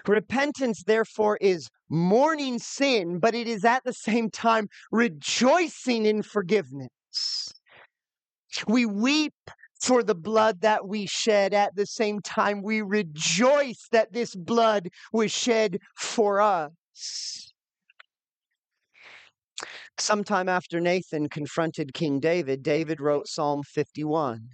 Repentance, 0.07 0.83
therefore, 0.87 1.37
is 1.41 1.69
mourning 1.91 2.59
sin, 2.59 3.19
but 3.19 3.35
it 3.35 3.47
is 3.47 3.65
at 3.65 3.85
the 3.85 3.93
same 3.93 4.31
time 4.31 4.69
rejoicing 4.91 6.07
in 6.07 6.23
forgiveness. 6.23 7.53
We 8.67 8.87
weep 8.87 9.35
for 9.83 10.03
the 10.03 10.15
blood 10.15 10.63
that 10.63 10.89
we 10.89 11.07
shed. 11.07 11.53
At 11.53 11.77
the 11.77 11.87
same 11.87 12.21
time, 12.21 12.63
we 12.63 12.81
rejoice 12.81 13.87
that 13.93 14.13
this 14.13 14.35
blood 14.35 14.89
was 15.13 15.31
shed 15.31 15.79
for 15.99 16.41
us. 16.41 17.53
Sometime 19.99 20.49
after 20.49 20.81
Nathan 20.81 21.29
confronted 21.29 21.95
King 21.95 22.19
David, 22.19 22.63
David 22.63 23.01
wrote 23.01 23.29
Psalm 23.29 23.63
51. 23.63 24.49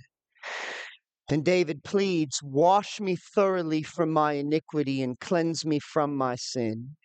And 1.29 1.45
David 1.45 1.85
pleads, 1.85 2.43
Wash 2.43 3.01
me 3.01 3.17
thoroughly 3.17 3.83
from 3.83 4.11
my 4.11 4.33
iniquity 4.33 5.03
and 5.03 5.19
cleanse 5.21 5.65
me 5.65 5.79
from 5.79 6.17
my 6.17 6.35
sin. 6.35 6.97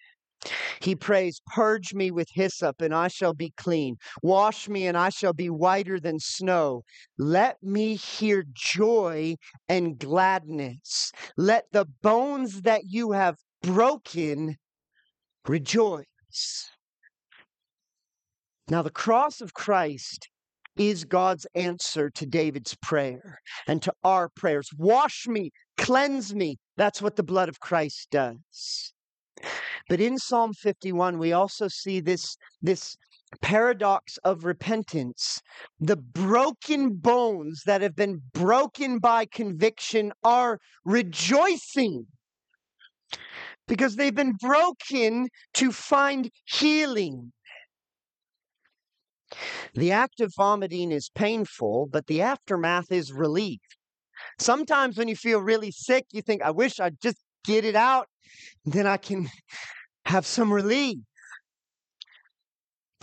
He 0.82 0.96
prays, 0.96 1.42
Purge 1.48 1.94
me 1.94 2.12
with 2.12 2.30
hyssop, 2.34 2.82
and 2.82 2.94
I 2.94 3.08
shall 3.08 3.34
be 3.34 3.54
clean. 3.58 3.98
Wash 4.22 4.68
me, 4.68 4.88
and 4.88 4.98
I 4.98 5.10
shall 5.10 5.34
be 5.34 5.50
whiter 5.50 6.00
than 6.00 6.20
snow. 6.20 6.84
Let 7.18 7.62
me 7.64 7.96
hear 7.96 8.46
joy 8.52 9.36
and 9.68 9.98
gladness. 9.98 11.12
Let 11.38 11.72
the 11.72 11.86
bones 11.86 12.62
that 12.64 12.84
you 12.86 13.12
have 13.12 13.38
broken 13.62 14.58
rejoice. 15.48 16.70
Now, 18.68 18.82
the 18.82 18.90
cross 18.90 19.42
of 19.42 19.54
Christ 19.54 20.30
is 20.78 21.06
God's 21.06 21.48
answer 21.56 22.10
to 22.10 22.26
David's 22.26 22.76
prayer 22.82 23.42
and 23.68 23.82
to 23.82 23.94
our 24.04 24.30
prayers. 24.30 24.70
Wash 24.78 25.28
me, 25.28 25.52
cleanse 25.78 26.34
me. 26.34 26.58
That's 26.78 27.02
what 27.02 27.16
the 27.16 27.24
blood 27.24 27.50
of 27.50 27.60
Christ 27.60 28.10
does. 28.12 28.94
But 29.90 30.02
in 30.02 30.18
Psalm 30.18 30.54
51, 30.54 31.18
we 31.18 31.34
also 31.34 31.68
see 31.68 32.00
this, 32.00 32.38
this 32.62 32.96
paradox 33.42 34.18
of 34.24 34.46
repentance. 34.46 35.42
The 35.80 35.98
broken 35.98 36.96
bones 36.96 37.64
that 37.66 37.82
have 37.82 37.96
been 37.96 38.22
broken 38.34 39.00
by 39.00 39.26
conviction 39.26 40.14
are 40.24 40.60
rejoicing 40.84 42.08
because 43.68 43.96
they've 43.96 44.16
been 44.16 44.36
broken 44.40 45.28
to 45.56 45.72
find 45.72 46.30
healing. 46.46 47.32
The 49.74 49.92
act 49.92 50.22
of 50.22 50.34
vomiting 50.36 50.92
is 50.92 51.10
painful, 51.10 51.88
but 51.92 52.08
the 52.08 52.22
aftermath 52.22 52.92
is 52.92 53.12
relief. 53.12 53.60
Sometimes 54.40 54.98
when 54.98 55.08
you 55.08 55.16
feel 55.16 55.40
really 55.40 55.72
sick, 55.72 56.06
you 56.12 56.22
think, 56.22 56.42
I 56.42 56.52
wish 56.52 56.80
I'd 56.80 57.00
just 57.02 57.18
get 57.44 57.66
it 57.66 57.76
out, 57.76 58.08
then 58.66 58.88
I 58.88 58.98
can 58.98 59.30
have 60.06 60.26
some 60.26 60.52
relief. 60.52 60.98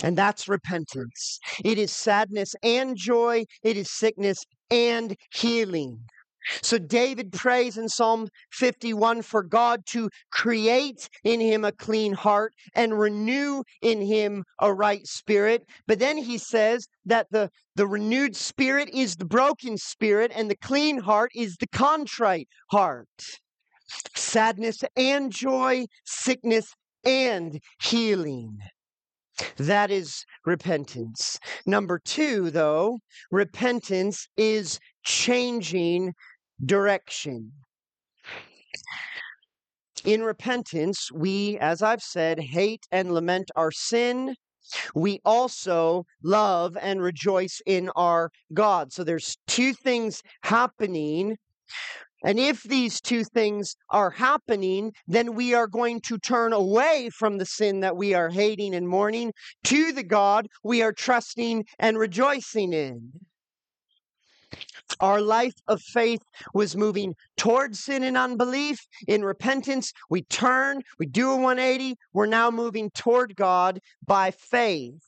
And 0.02 0.18
that's 0.18 0.48
repentance. 0.48 1.38
It 1.64 1.78
is 1.78 1.92
sadness 1.92 2.54
and 2.62 2.96
joy, 2.96 3.44
it 3.62 3.76
is 3.76 3.90
sickness 3.90 4.44
and 4.70 5.16
healing. 5.32 6.00
So 6.62 6.78
David 6.78 7.32
prays 7.32 7.76
in 7.76 7.88
Psalm 7.88 8.28
51 8.52 9.22
for 9.22 9.42
God 9.42 9.84
to 9.86 10.10
create 10.30 11.08
in 11.24 11.40
him 11.40 11.64
a 11.64 11.72
clean 11.72 12.12
heart 12.12 12.52
and 12.74 12.98
renew 12.98 13.62
in 13.80 14.00
him 14.00 14.44
a 14.60 14.72
right 14.72 15.06
spirit. 15.06 15.64
But 15.86 15.98
then 15.98 16.18
he 16.18 16.38
says 16.38 16.86
that 17.04 17.26
the, 17.30 17.50
the 17.76 17.86
renewed 17.86 18.36
spirit 18.36 18.88
is 18.92 19.16
the 19.16 19.24
broken 19.24 19.76
spirit 19.76 20.32
and 20.34 20.50
the 20.50 20.56
clean 20.56 20.98
heart 20.98 21.30
is 21.34 21.56
the 21.56 21.68
contrite 21.68 22.48
heart. 22.70 23.08
Sadness 24.14 24.82
and 24.96 25.30
joy, 25.30 25.86
sickness 26.04 26.74
and 27.04 27.60
healing. 27.82 28.58
That 29.56 29.90
is 29.90 30.24
repentance. 30.44 31.38
Number 31.66 31.98
two, 31.98 32.50
though, 32.50 32.98
repentance 33.30 34.28
is 34.36 34.78
changing 35.04 36.12
direction. 36.64 37.52
In 40.04 40.22
repentance, 40.22 41.10
we, 41.12 41.58
as 41.58 41.82
I've 41.82 42.02
said, 42.02 42.40
hate 42.40 42.86
and 42.90 43.12
lament 43.12 43.50
our 43.54 43.70
sin. 43.70 44.34
We 44.94 45.20
also 45.24 46.04
love 46.22 46.76
and 46.80 47.02
rejoice 47.02 47.60
in 47.66 47.90
our 47.94 48.30
God. 48.52 48.92
So 48.92 49.04
there's 49.04 49.36
two 49.46 49.74
things 49.74 50.22
happening 50.42 51.36
and 52.24 52.38
if 52.38 52.62
these 52.62 53.00
two 53.00 53.24
things 53.24 53.74
are 53.90 54.10
happening, 54.10 54.92
then 55.08 55.34
we 55.34 55.54
are 55.54 55.66
going 55.66 56.00
to 56.02 56.18
turn 56.18 56.52
away 56.52 57.10
from 57.12 57.38
the 57.38 57.46
sin 57.46 57.80
that 57.80 57.96
we 57.96 58.14
are 58.14 58.28
hating 58.28 58.74
and 58.74 58.88
mourning 58.88 59.32
to 59.64 59.92
the 59.92 60.04
God 60.04 60.46
we 60.62 60.82
are 60.82 60.92
trusting 60.92 61.64
and 61.80 61.98
rejoicing 61.98 62.72
in. 62.72 63.12
Our 65.00 65.20
life 65.20 65.54
of 65.68 65.80
faith 65.80 66.22
was 66.54 66.76
moving 66.76 67.14
towards 67.36 67.82
sin 67.84 68.02
and 68.02 68.16
unbelief. 68.16 68.78
In 69.08 69.24
repentance, 69.24 69.92
we 70.10 70.22
turn, 70.22 70.82
we 70.98 71.06
do 71.06 71.30
a 71.30 71.36
180. 71.36 71.96
We're 72.12 72.26
now 72.26 72.50
moving 72.50 72.90
toward 72.90 73.34
God 73.36 73.80
by 74.06 74.30
faith. 74.30 75.00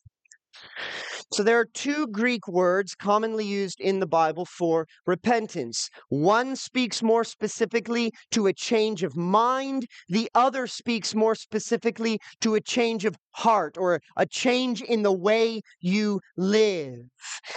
So 1.32 1.42
there 1.42 1.58
are 1.58 1.68
two 1.74 2.06
Greek 2.06 2.46
words 2.46 2.94
commonly 2.94 3.44
used 3.44 3.80
in 3.80 3.98
the 3.98 4.06
Bible 4.06 4.44
for 4.44 4.86
repentance. 5.06 5.90
One 6.08 6.54
speaks 6.54 7.02
more 7.02 7.24
specifically 7.24 8.12
to 8.30 8.46
a 8.46 8.52
change 8.52 9.02
of 9.02 9.16
mind, 9.16 9.86
the 10.08 10.30
other 10.34 10.66
speaks 10.66 11.14
more 11.14 11.34
specifically 11.34 12.20
to 12.40 12.54
a 12.54 12.60
change 12.60 13.04
of 13.04 13.16
heart 13.32 13.76
or 13.76 14.00
a 14.16 14.26
change 14.26 14.80
in 14.82 15.02
the 15.02 15.12
way 15.12 15.60
you 15.80 16.20
live. 16.36 17.00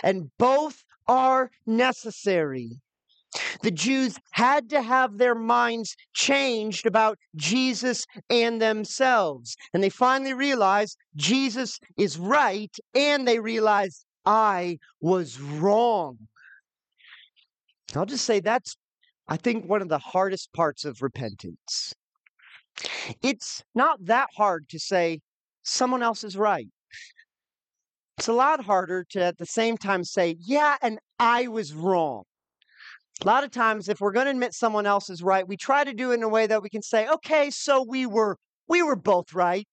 And 0.04 0.32
both 0.40 0.84
are 1.08 1.52
necessary. 1.66 2.80
The 3.62 3.72
Jews 3.72 4.18
had 4.32 4.70
to 4.70 4.82
have 4.82 5.18
their 5.18 5.36
minds 5.36 5.96
changed 6.14 6.86
about 6.86 7.18
Jesus 7.36 8.06
and 8.30 8.62
themselves. 8.62 9.56
And 9.74 9.84
they 9.84 9.90
finally 9.90 10.34
realized 10.34 10.98
Jesus 11.16 11.80
is 11.98 12.18
right, 12.18 12.76
and 12.96 13.28
they 13.28 13.40
realized 13.40 14.06
I 14.26 14.78
was 15.02 15.40
wrong. 15.40 16.18
I'll 17.96 18.06
just 18.06 18.26
say 18.26 18.40
that's, 18.40 18.76
I 19.28 19.38
think, 19.38 19.70
one 19.70 19.82
of 19.82 19.90
the 19.90 20.00
hardest 20.00 20.52
parts 20.54 20.86
of 20.86 21.02
repentance. 21.02 21.94
It's 23.22 23.64
not 23.74 24.06
that 24.06 24.30
hard 24.36 24.70
to 24.70 24.80
say 24.80 25.22
someone 25.64 26.04
else 26.04 26.24
is 26.24 26.38
right. 26.38 26.68
It's 28.18 28.28
a 28.28 28.34
lot 28.34 28.64
harder 28.64 29.04
to 29.12 29.24
at 29.24 29.38
the 29.38 29.46
same 29.46 29.78
time 29.78 30.04
say, 30.04 30.38
yeah, 30.40 30.78
and 30.82 30.98
I 31.20 31.48
was 31.48 31.74
wrong. 31.74 32.24
A 33.22 33.26
lot 33.26 33.44
of 33.44 33.52
times, 33.52 33.90
if 33.90 34.00
we're 34.00 34.12
going 34.12 34.26
to 34.26 34.32
admit 34.32 34.54
someone 34.54 34.86
else 34.86 35.10
is 35.10 35.24
right, 35.24 35.48
we 35.48 35.58
try 35.58 35.84
to 35.84 35.94
do 35.94 36.12
it 36.12 36.16
in 36.16 36.24
a 36.24 36.30
way 36.30 36.48
that 36.48 36.62
we 36.62 36.70
can 36.70 36.82
say, 36.82 37.08
okay, 37.08 37.50
so 37.50 37.84
we 37.88 38.06
were 38.06 38.38
we 38.68 38.84
were 38.84 38.96
both 38.96 39.34
right. 39.34 39.68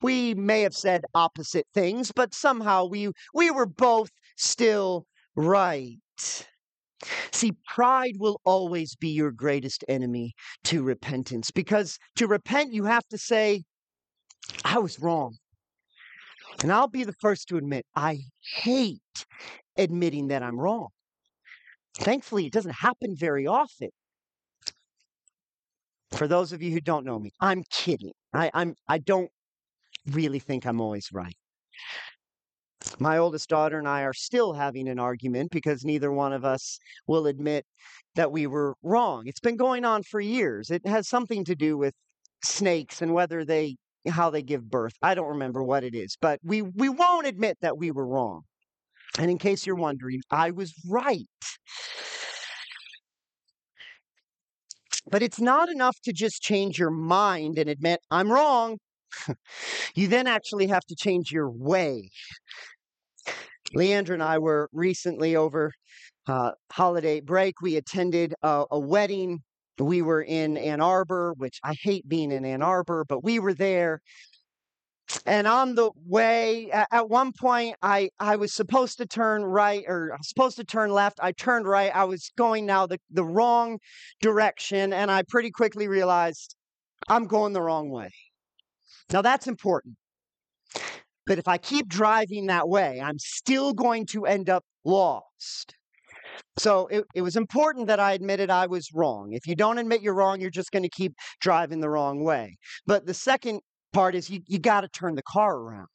We 0.00 0.34
may 0.34 0.62
have 0.62 0.74
said 0.74 1.02
opposite 1.14 1.66
things, 1.74 2.12
but 2.14 2.34
somehow 2.34 2.86
we 2.86 3.10
we 3.34 3.50
were 3.50 3.66
both 3.66 4.10
still 4.36 5.06
right. 5.36 5.98
See, 7.32 7.52
pride 7.66 8.14
will 8.18 8.40
always 8.44 8.94
be 8.94 9.08
your 9.08 9.32
greatest 9.32 9.84
enemy 9.88 10.34
to 10.64 10.82
repentance 10.84 11.50
because 11.50 11.98
to 12.16 12.28
repent, 12.28 12.72
you 12.72 12.84
have 12.84 13.06
to 13.08 13.18
say, 13.18 13.64
I 14.64 14.78
was 14.78 15.00
wrong. 15.00 15.36
And 16.60 16.72
I'll 16.72 16.88
be 16.88 17.04
the 17.04 17.12
first 17.14 17.48
to 17.48 17.56
admit, 17.56 17.86
I 17.94 18.20
hate 18.40 19.00
admitting 19.76 20.28
that 20.28 20.42
I'm 20.42 20.58
wrong. 20.58 20.88
Thankfully, 21.98 22.46
it 22.46 22.52
doesn't 22.52 22.76
happen 22.76 23.16
very 23.16 23.46
often. 23.46 23.90
For 26.12 26.28
those 26.28 26.52
of 26.52 26.62
you 26.62 26.70
who 26.70 26.80
don't 26.80 27.04
know 27.04 27.18
me, 27.18 27.32
I'm 27.40 27.64
kidding. 27.70 28.12
I, 28.34 28.50
I'm 28.54 28.74
I 28.88 28.98
don't 28.98 29.30
really 30.06 30.38
think 30.38 30.66
I'm 30.66 30.80
always 30.80 31.08
right. 31.12 31.36
My 32.98 33.18
oldest 33.18 33.48
daughter 33.48 33.78
and 33.78 33.88
I 33.88 34.02
are 34.02 34.12
still 34.12 34.54
having 34.54 34.88
an 34.88 34.98
argument 34.98 35.50
because 35.50 35.84
neither 35.84 36.12
one 36.12 36.32
of 36.32 36.44
us 36.44 36.78
will 37.06 37.26
admit 37.26 37.64
that 38.14 38.32
we 38.32 38.46
were 38.46 38.74
wrong. 38.82 39.26
It's 39.26 39.40
been 39.40 39.56
going 39.56 39.84
on 39.84 40.02
for 40.02 40.20
years. 40.20 40.70
It 40.70 40.86
has 40.86 41.08
something 41.08 41.44
to 41.44 41.54
do 41.54 41.78
with 41.78 41.94
snakes 42.44 43.00
and 43.00 43.14
whether 43.14 43.44
they 43.44 43.76
how 44.08 44.30
they 44.30 44.42
give 44.42 44.68
birth. 44.70 44.94
I 45.02 45.14
don't 45.14 45.28
remember 45.28 45.62
what 45.62 45.84
it 45.84 45.94
is, 45.94 46.16
but 46.20 46.40
we 46.42 46.62
we 46.62 46.88
won't 46.88 47.26
admit 47.26 47.58
that 47.62 47.78
we 47.78 47.90
were 47.90 48.06
wrong. 48.06 48.42
And 49.18 49.30
in 49.30 49.38
case 49.38 49.66
you're 49.66 49.76
wondering, 49.76 50.22
I 50.30 50.50
was 50.50 50.72
right. 50.88 51.26
But 55.10 55.22
it's 55.22 55.40
not 55.40 55.68
enough 55.68 55.96
to 56.04 56.12
just 56.12 56.42
change 56.42 56.78
your 56.78 56.90
mind 56.90 57.58
and 57.58 57.68
admit, 57.68 58.00
I'm 58.10 58.32
wrong. 58.32 58.78
you 59.94 60.08
then 60.08 60.26
actually 60.26 60.68
have 60.68 60.84
to 60.86 60.94
change 60.94 61.30
your 61.30 61.50
way. 61.50 62.08
Leandra 63.76 64.14
and 64.14 64.22
I 64.22 64.38
were 64.38 64.68
recently 64.72 65.36
over 65.36 65.72
uh, 66.26 66.52
holiday 66.70 67.20
break. 67.20 67.60
We 67.60 67.76
attended 67.76 68.34
a, 68.42 68.64
a 68.70 68.78
wedding. 68.78 69.40
We 69.78 70.02
were 70.02 70.22
in 70.22 70.56
Ann 70.56 70.80
Arbor, 70.80 71.34
which 71.36 71.58
I 71.64 71.74
hate 71.80 72.08
being 72.08 72.30
in 72.30 72.44
Ann 72.44 72.62
Arbor, 72.62 73.04
but 73.08 73.24
we 73.24 73.38
were 73.38 73.54
there. 73.54 74.00
And 75.26 75.46
on 75.46 75.74
the 75.74 75.90
way 76.06 76.70
at 76.70 77.08
one 77.08 77.32
point 77.32 77.76
i 77.82 78.08
i 78.18 78.36
was 78.36 78.54
supposed 78.54 78.98
to 78.98 79.06
turn 79.06 79.44
right 79.44 79.84
or 79.86 80.14
was 80.16 80.28
supposed 80.28 80.56
to 80.56 80.64
turn 80.64 80.90
left. 80.90 81.18
I 81.20 81.32
turned 81.32 81.66
right. 81.66 81.94
I 81.94 82.04
was 82.04 82.30
going 82.38 82.64
now 82.66 82.86
the, 82.86 82.98
the 83.10 83.24
wrong 83.24 83.78
direction 84.20 84.92
and 84.92 85.10
i 85.10 85.22
pretty 85.28 85.50
quickly 85.50 85.88
realized 85.88 86.56
i'm 87.08 87.26
going 87.26 87.52
the 87.52 87.60
wrong 87.60 87.90
way. 87.90 88.10
Now 89.12 89.22
that's 89.22 89.46
important. 89.46 89.96
But 91.26 91.38
if 91.38 91.46
I 91.46 91.58
keep 91.58 91.88
driving 91.88 92.46
that 92.46 92.68
way, 92.68 93.00
I'm 93.00 93.18
still 93.18 93.72
going 93.72 94.06
to 94.06 94.26
end 94.26 94.50
up 94.50 94.64
lost. 94.84 95.74
So 96.58 96.86
it, 96.88 97.04
it 97.14 97.22
was 97.22 97.36
important 97.36 97.86
that 97.86 98.00
I 98.00 98.12
admitted 98.12 98.50
I 98.50 98.66
was 98.66 98.90
wrong. 98.94 99.32
If 99.32 99.46
you 99.46 99.54
don't 99.54 99.78
admit 99.78 100.02
you're 100.02 100.14
wrong, 100.14 100.40
you're 100.40 100.50
just 100.50 100.70
going 100.70 100.82
to 100.82 100.88
keep 100.88 101.14
driving 101.40 101.80
the 101.80 101.88
wrong 101.88 102.24
way. 102.24 102.56
But 102.86 103.06
the 103.06 103.14
second 103.14 103.60
part 103.92 104.14
is 104.14 104.30
you, 104.30 104.40
you 104.46 104.58
got 104.58 104.82
to 104.82 104.88
turn 104.88 105.14
the 105.14 105.22
car 105.22 105.56
around. 105.56 105.88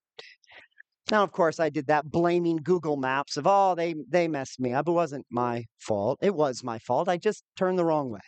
Now, 1.09 1.23
of 1.23 1.31
course, 1.31 1.59
I 1.59 1.69
did 1.69 1.87
that 1.87 2.11
blaming 2.11 2.57
Google 2.57 2.97
Maps 2.97 3.37
of, 3.37 3.47
oh, 3.47 3.75
they, 3.75 3.95
they 4.09 4.27
messed 4.27 4.59
me 4.59 4.73
up. 4.73 4.89
It 4.89 4.91
wasn't 4.91 5.25
my 5.31 5.63
fault. 5.79 6.19
It 6.21 6.35
was 6.35 6.63
my 6.63 6.79
fault. 6.79 7.07
I 7.07 7.17
just 7.17 7.43
turned 7.55 7.79
the 7.79 7.85
wrong 7.85 8.09
way. 8.09 8.19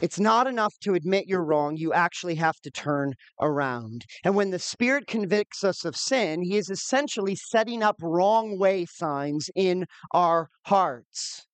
It's 0.00 0.18
not 0.18 0.46
enough 0.46 0.74
to 0.82 0.94
admit 0.94 1.26
you're 1.26 1.44
wrong. 1.44 1.76
You 1.76 1.92
actually 1.92 2.36
have 2.36 2.56
to 2.62 2.70
turn 2.70 3.14
around. 3.40 4.04
And 4.24 4.34
when 4.34 4.50
the 4.50 4.58
Spirit 4.58 5.06
convicts 5.06 5.64
us 5.64 5.84
of 5.84 5.96
sin, 5.96 6.42
He 6.42 6.56
is 6.56 6.70
essentially 6.70 7.36
setting 7.36 7.82
up 7.82 7.96
wrong 8.00 8.58
way 8.58 8.86
signs 8.86 9.50
in 9.54 9.86
our 10.12 10.48
hearts. 10.66 11.46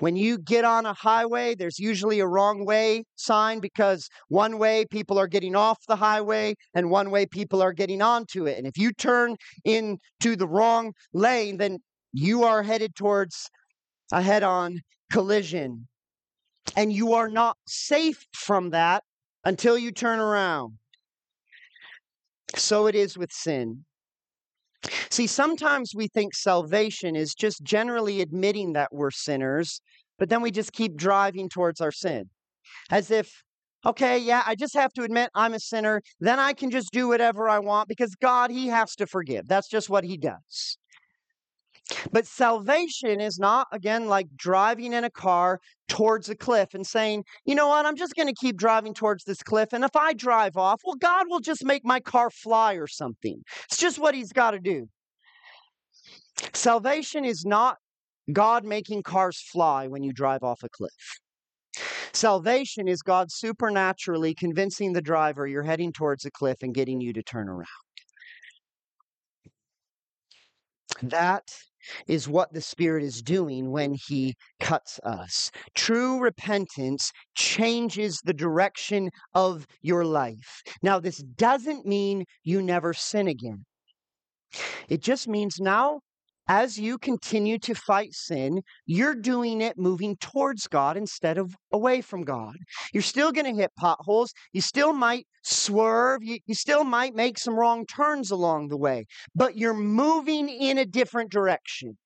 When 0.00 0.16
you 0.16 0.38
get 0.38 0.64
on 0.64 0.86
a 0.86 0.94
highway, 0.94 1.54
there's 1.54 1.78
usually 1.78 2.20
a 2.20 2.26
wrong 2.26 2.64
way 2.64 3.04
sign 3.14 3.60
because 3.60 4.08
one 4.28 4.58
way 4.58 4.84
people 4.90 5.18
are 5.18 5.28
getting 5.28 5.54
off 5.54 5.78
the 5.86 5.96
highway 5.96 6.54
and 6.74 6.90
one 6.90 7.10
way 7.10 7.26
people 7.26 7.62
are 7.62 7.72
getting 7.72 8.02
onto 8.02 8.46
it. 8.46 8.58
And 8.58 8.66
if 8.66 8.76
you 8.76 8.92
turn 8.92 9.36
into 9.64 10.36
the 10.36 10.48
wrong 10.48 10.92
lane, 11.12 11.58
then 11.58 11.78
you 12.12 12.44
are 12.44 12.62
headed 12.62 12.94
towards 12.96 13.48
a 14.12 14.20
head 14.20 14.42
on 14.42 14.80
collision. 15.12 15.86
And 16.76 16.92
you 16.92 17.14
are 17.14 17.28
not 17.28 17.56
safe 17.66 18.26
from 18.32 18.70
that 18.70 19.04
until 19.44 19.76
you 19.76 19.92
turn 19.92 20.18
around. 20.18 20.78
So 22.56 22.86
it 22.86 22.94
is 22.94 23.16
with 23.16 23.32
sin. 23.32 23.84
See, 25.10 25.26
sometimes 25.26 25.92
we 25.94 26.08
think 26.08 26.34
salvation 26.34 27.14
is 27.14 27.34
just 27.34 27.62
generally 27.62 28.20
admitting 28.20 28.72
that 28.72 28.92
we're 28.92 29.10
sinners, 29.10 29.80
but 30.18 30.28
then 30.28 30.42
we 30.42 30.50
just 30.50 30.72
keep 30.72 30.96
driving 30.96 31.48
towards 31.48 31.80
our 31.80 31.92
sin. 31.92 32.30
As 32.90 33.10
if, 33.10 33.44
okay, 33.86 34.18
yeah, 34.18 34.42
I 34.46 34.54
just 34.54 34.74
have 34.74 34.92
to 34.94 35.02
admit 35.02 35.30
I'm 35.34 35.54
a 35.54 35.60
sinner. 35.60 36.02
Then 36.20 36.38
I 36.38 36.52
can 36.52 36.70
just 36.70 36.92
do 36.92 37.08
whatever 37.08 37.48
I 37.48 37.58
want 37.58 37.88
because 37.88 38.14
God, 38.16 38.50
He 38.50 38.68
has 38.68 38.96
to 38.96 39.06
forgive. 39.06 39.46
That's 39.46 39.68
just 39.68 39.88
what 39.88 40.04
He 40.04 40.16
does. 40.16 40.78
But 42.10 42.26
salvation 42.26 43.20
is 43.20 43.38
not, 43.38 43.66
again, 43.72 44.06
like 44.06 44.28
driving 44.36 44.92
in 44.92 45.04
a 45.04 45.10
car 45.10 45.60
towards 45.88 46.28
a 46.28 46.34
cliff 46.34 46.74
and 46.74 46.86
saying, 46.86 47.24
you 47.44 47.54
know 47.54 47.68
what, 47.68 47.86
I'm 47.86 47.96
just 47.96 48.14
going 48.14 48.28
to 48.28 48.34
keep 48.34 48.56
driving 48.56 48.94
towards 48.94 49.24
this 49.24 49.42
cliff. 49.42 49.72
And 49.72 49.84
if 49.84 49.94
I 49.96 50.12
drive 50.12 50.56
off, 50.56 50.80
well, 50.84 50.96
God 50.96 51.26
will 51.28 51.40
just 51.40 51.64
make 51.64 51.84
my 51.84 52.00
car 52.00 52.30
fly 52.30 52.74
or 52.74 52.86
something. 52.86 53.42
It's 53.64 53.78
just 53.78 53.98
what 53.98 54.14
He's 54.14 54.32
got 54.32 54.52
to 54.52 54.60
do. 54.60 54.88
Salvation 56.54 57.24
is 57.24 57.44
not 57.44 57.76
God 58.32 58.64
making 58.64 59.02
cars 59.02 59.40
fly 59.40 59.88
when 59.88 60.02
you 60.02 60.12
drive 60.12 60.42
off 60.42 60.62
a 60.62 60.68
cliff. 60.68 60.92
Salvation 62.12 62.88
is 62.88 63.02
God 63.02 63.32
supernaturally 63.32 64.34
convincing 64.34 64.92
the 64.92 65.02
driver 65.02 65.46
you're 65.46 65.62
heading 65.62 65.92
towards 65.92 66.24
a 66.24 66.30
cliff 66.30 66.58
and 66.62 66.74
getting 66.74 67.00
you 67.00 67.12
to 67.14 67.22
turn 67.22 67.48
around. 67.48 67.66
That 71.02 71.50
is 72.06 72.28
what 72.28 72.52
the 72.52 72.60
Spirit 72.60 73.02
is 73.02 73.22
doing 73.22 73.70
when 73.70 73.94
He 73.94 74.34
cuts 74.60 75.00
us. 75.04 75.50
True 75.74 76.20
repentance 76.20 77.12
changes 77.34 78.20
the 78.24 78.34
direction 78.34 79.10
of 79.34 79.66
your 79.80 80.04
life. 80.04 80.62
Now, 80.82 81.00
this 81.00 81.18
doesn't 81.18 81.86
mean 81.86 82.24
you 82.44 82.62
never 82.62 82.94
sin 82.94 83.28
again. 83.28 83.64
It 84.88 85.02
just 85.02 85.26
means 85.28 85.58
now 85.58 86.00
as 86.48 86.78
you 86.78 86.98
continue 86.98 87.58
to 87.58 87.74
fight 87.74 88.12
sin, 88.12 88.62
you're 88.84 89.14
doing 89.14 89.60
it 89.60 89.78
moving 89.78 90.16
towards 90.16 90.66
God 90.66 90.96
instead 90.96 91.38
of 91.38 91.54
away 91.72 92.00
from 92.00 92.24
God. 92.24 92.56
You're 92.92 93.02
still 93.02 93.32
going 93.32 93.46
to 93.46 93.60
hit 93.60 93.70
potholes. 93.76 94.32
You 94.52 94.60
still 94.60 94.92
might 94.92 95.26
swerve. 95.42 96.22
You, 96.22 96.38
you 96.46 96.54
still 96.54 96.84
might 96.84 97.14
make 97.14 97.38
some 97.38 97.54
wrong 97.54 97.86
turns 97.86 98.30
along 98.30 98.68
the 98.68 98.76
way, 98.76 99.06
but 99.34 99.56
you're 99.56 99.74
moving 99.74 100.48
in 100.48 100.78
a 100.78 100.84
different 100.84 101.30
direction. 101.30 101.96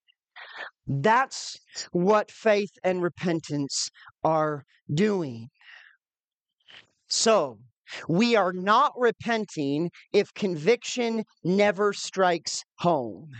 That's 0.86 1.58
what 1.92 2.30
faith 2.30 2.70
and 2.84 3.02
repentance 3.02 3.90
are 4.22 4.64
doing. 4.92 5.48
So, 7.08 7.58
we 8.08 8.34
are 8.34 8.52
not 8.52 8.92
repenting 8.96 9.90
if 10.12 10.34
conviction 10.34 11.24
never 11.44 11.92
strikes 11.92 12.64
home. 12.78 13.30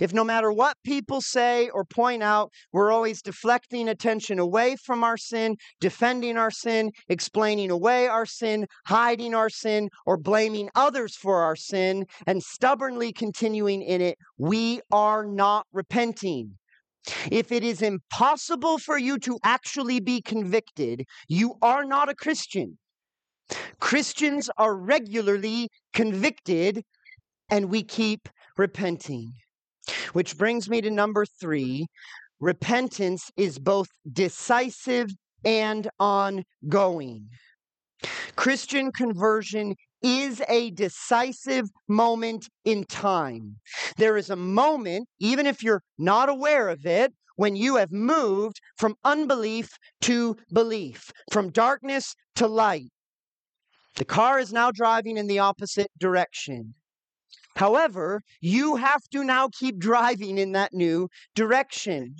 If 0.00 0.12
no 0.12 0.24
matter 0.24 0.50
what 0.50 0.76
people 0.84 1.20
say 1.20 1.68
or 1.70 1.84
point 1.84 2.22
out, 2.22 2.52
we're 2.72 2.90
always 2.90 3.22
deflecting 3.22 3.88
attention 3.88 4.38
away 4.38 4.76
from 4.76 5.04
our 5.04 5.16
sin, 5.16 5.56
defending 5.80 6.36
our 6.36 6.50
sin, 6.50 6.90
explaining 7.08 7.70
away 7.70 8.08
our 8.08 8.26
sin, 8.26 8.66
hiding 8.86 9.34
our 9.34 9.50
sin, 9.50 9.88
or 10.06 10.16
blaming 10.16 10.68
others 10.74 11.16
for 11.16 11.42
our 11.42 11.56
sin, 11.56 12.06
and 12.26 12.42
stubbornly 12.42 13.12
continuing 13.12 13.82
in 13.82 14.00
it, 14.00 14.18
we 14.36 14.80
are 14.90 15.24
not 15.24 15.66
repenting. 15.72 16.58
If 17.30 17.52
it 17.52 17.62
is 17.62 17.80
impossible 17.80 18.78
for 18.78 18.98
you 18.98 19.18
to 19.20 19.38
actually 19.44 20.00
be 20.00 20.20
convicted, 20.20 21.04
you 21.28 21.54
are 21.62 21.84
not 21.84 22.08
a 22.08 22.14
Christian. 22.14 22.78
Christians 23.80 24.50
are 24.58 24.76
regularly 24.76 25.70
convicted, 25.92 26.84
and 27.48 27.70
we 27.70 27.82
keep 27.82 28.28
repenting. 28.56 29.32
Which 30.12 30.36
brings 30.36 30.68
me 30.68 30.80
to 30.80 30.90
number 30.90 31.24
three 31.24 31.86
repentance 32.40 33.30
is 33.36 33.58
both 33.58 33.88
decisive 34.10 35.10
and 35.44 35.88
ongoing. 35.98 37.28
Christian 38.36 38.92
conversion 38.92 39.74
is 40.02 40.40
a 40.48 40.70
decisive 40.70 41.68
moment 41.88 42.48
in 42.64 42.84
time. 42.84 43.56
There 43.96 44.16
is 44.16 44.30
a 44.30 44.36
moment, 44.36 45.08
even 45.18 45.46
if 45.46 45.62
you're 45.62 45.82
not 45.98 46.28
aware 46.28 46.68
of 46.68 46.86
it, 46.86 47.12
when 47.36 47.56
you 47.56 47.76
have 47.76 47.92
moved 47.92 48.60
from 48.76 48.96
unbelief 49.04 49.70
to 50.02 50.36
belief, 50.52 51.10
from 51.32 51.50
darkness 51.50 52.14
to 52.36 52.46
light. 52.46 52.90
The 53.96 54.04
car 54.04 54.38
is 54.38 54.52
now 54.52 54.70
driving 54.70 55.16
in 55.16 55.26
the 55.26 55.38
opposite 55.38 55.90
direction. 55.98 56.74
However, 57.56 58.22
you 58.40 58.76
have 58.76 59.02
to 59.12 59.24
now 59.24 59.48
keep 59.48 59.78
driving 59.78 60.38
in 60.38 60.52
that 60.52 60.72
new 60.72 61.08
direction. 61.34 62.14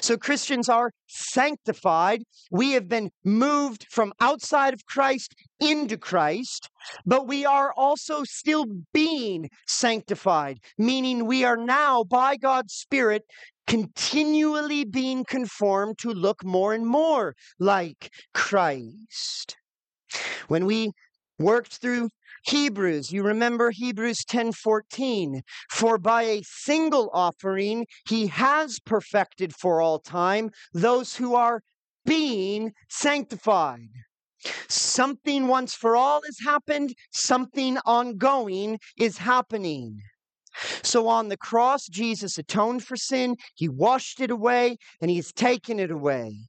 So 0.00 0.16
Christians 0.16 0.68
are 0.68 0.92
sanctified. 1.08 2.22
We 2.50 2.72
have 2.72 2.88
been 2.88 3.10
moved 3.24 3.86
from 3.90 4.12
outside 4.20 4.72
of 4.72 4.86
Christ 4.86 5.34
into 5.58 5.96
Christ, 5.96 6.70
but 7.04 7.26
we 7.26 7.44
are 7.44 7.72
also 7.76 8.22
still 8.24 8.66
being 8.92 9.50
sanctified, 9.66 10.60
meaning 10.78 11.26
we 11.26 11.44
are 11.44 11.56
now, 11.56 12.04
by 12.04 12.36
God's 12.36 12.74
Spirit, 12.74 13.24
continually 13.66 14.84
being 14.84 15.24
conformed 15.24 15.98
to 15.98 16.10
look 16.10 16.44
more 16.44 16.72
and 16.72 16.86
more 16.86 17.34
like 17.58 18.10
Christ. 18.32 19.56
When 20.46 20.66
we 20.66 20.92
worked 21.38 21.78
through 21.78 22.10
Hebrews, 22.46 23.10
you 23.10 23.22
remember 23.22 23.70
Hebrews 23.70 24.24
10:14, 24.26 25.40
for 25.70 25.96
by 25.96 26.24
a 26.24 26.42
single 26.42 27.08
offering 27.14 27.86
he 28.06 28.26
has 28.26 28.78
perfected 28.80 29.54
for 29.54 29.80
all 29.80 29.98
time 29.98 30.50
those 30.74 31.16
who 31.16 31.34
are 31.34 31.62
being 32.04 32.72
sanctified. 32.90 33.88
Something 34.68 35.48
once 35.48 35.74
for 35.74 35.96
all 35.96 36.20
has 36.26 36.38
happened, 36.44 36.94
something 37.12 37.78
ongoing 37.86 38.78
is 38.98 39.16
happening. 39.16 40.02
So 40.82 41.08
on 41.08 41.28
the 41.28 41.38
cross, 41.38 41.86
Jesus 41.86 42.36
atoned 42.36 42.84
for 42.84 42.96
sin, 42.96 43.36
he 43.54 43.70
washed 43.70 44.20
it 44.20 44.30
away, 44.30 44.76
and 45.00 45.10
he 45.10 45.16
has 45.16 45.32
taken 45.32 45.80
it 45.80 45.90
away. 45.90 46.46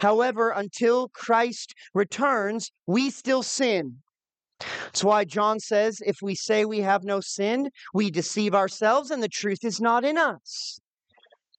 However, 0.00 0.50
until 0.50 1.08
Christ 1.08 1.74
returns, 1.94 2.72
we 2.86 3.08
still 3.08 3.44
sin. 3.44 4.01
That's 4.84 5.04
why 5.04 5.24
John 5.24 5.60
says, 5.60 6.00
if 6.04 6.16
we 6.22 6.34
say 6.34 6.64
we 6.64 6.80
have 6.80 7.04
no 7.04 7.20
sin, 7.20 7.70
we 7.94 8.10
deceive 8.10 8.54
ourselves 8.54 9.10
and 9.10 9.22
the 9.22 9.28
truth 9.28 9.64
is 9.64 9.80
not 9.80 10.04
in 10.04 10.18
us. 10.18 10.78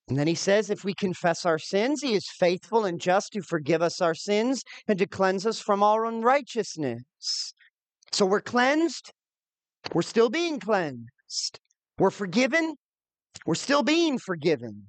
And 0.10 0.18
then 0.20 0.28
he 0.28 0.36
says, 0.36 0.70
if 0.70 0.84
we 0.84 0.94
confess 0.94 1.46
our 1.46 1.58
sins, 1.58 2.02
he 2.02 2.14
is 2.14 2.28
faithful 2.30 2.86
and 2.86 3.00
just 3.00 3.34
to 3.34 3.42
forgive 3.42 3.82
us 3.82 4.02
our 4.02 4.14
sins 4.14 4.64
and 4.88 5.00
to 5.00 5.08
cleanse 5.08 5.46
us 5.46 5.60
from 5.60 5.82
all 5.82 6.08
unrighteousness. 6.08 7.54
So 8.12 8.26
we're 8.26 8.42
cleansed. 8.42 9.12
We're 9.94 10.02
still 10.02 10.30
being 10.30 10.60
cleansed. 10.60 11.60
We're 11.98 12.12
forgiven. 12.12 12.76
We're 13.46 13.56
still 13.56 13.84
being 13.84 14.20
forgiven. 14.20 14.88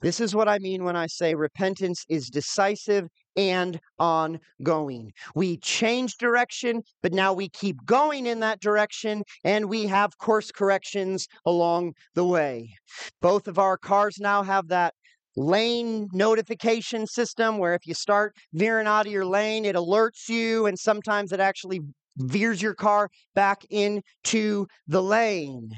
This 0.00 0.20
is 0.20 0.34
what 0.34 0.48
I 0.48 0.58
mean 0.58 0.84
when 0.84 0.96
I 0.96 1.06
say 1.06 1.34
repentance 1.34 2.04
is 2.08 2.28
decisive 2.30 3.08
and 3.36 3.80
ongoing. 3.98 5.12
We 5.34 5.56
change 5.58 6.16
direction, 6.16 6.82
but 7.02 7.12
now 7.12 7.32
we 7.32 7.48
keep 7.48 7.84
going 7.84 8.26
in 8.26 8.40
that 8.40 8.60
direction 8.60 9.22
and 9.44 9.68
we 9.68 9.86
have 9.86 10.18
course 10.18 10.50
corrections 10.50 11.28
along 11.46 11.94
the 12.14 12.24
way. 12.24 12.74
Both 13.20 13.48
of 13.48 13.58
our 13.58 13.76
cars 13.76 14.18
now 14.20 14.42
have 14.42 14.68
that 14.68 14.94
lane 15.36 16.08
notification 16.12 17.06
system 17.06 17.58
where 17.58 17.74
if 17.74 17.86
you 17.86 17.94
start 17.94 18.36
veering 18.52 18.86
out 18.86 19.06
of 19.06 19.12
your 19.12 19.24
lane, 19.24 19.64
it 19.64 19.76
alerts 19.76 20.28
you, 20.28 20.66
and 20.66 20.78
sometimes 20.78 21.32
it 21.32 21.40
actually 21.40 21.80
veers 22.16 22.60
your 22.60 22.74
car 22.74 23.08
back 23.34 23.64
into 23.70 24.66
the 24.86 25.02
lane. 25.02 25.70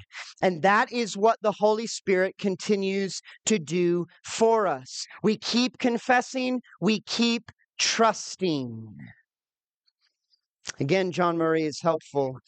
And 0.43 0.63
that 0.63 0.93
is 0.93 1.17
what 1.17 1.39
the 1.43 1.53
Holy 1.53 1.87
Spirit 1.87 2.37
continues 2.39 3.21
to 3.47 3.59
do 3.59 4.07
for 4.25 4.67
us. 4.67 5.07
We 5.23 5.37
keep 5.37 5.79
confessing, 5.79 6.63
we 6.81 7.01
keep 7.01 7.51
trusting. 7.79 8.97
Again, 10.81 11.13
John 11.13 11.37
Murray 11.37 11.65
is 11.65 11.81
helpful 11.81 12.39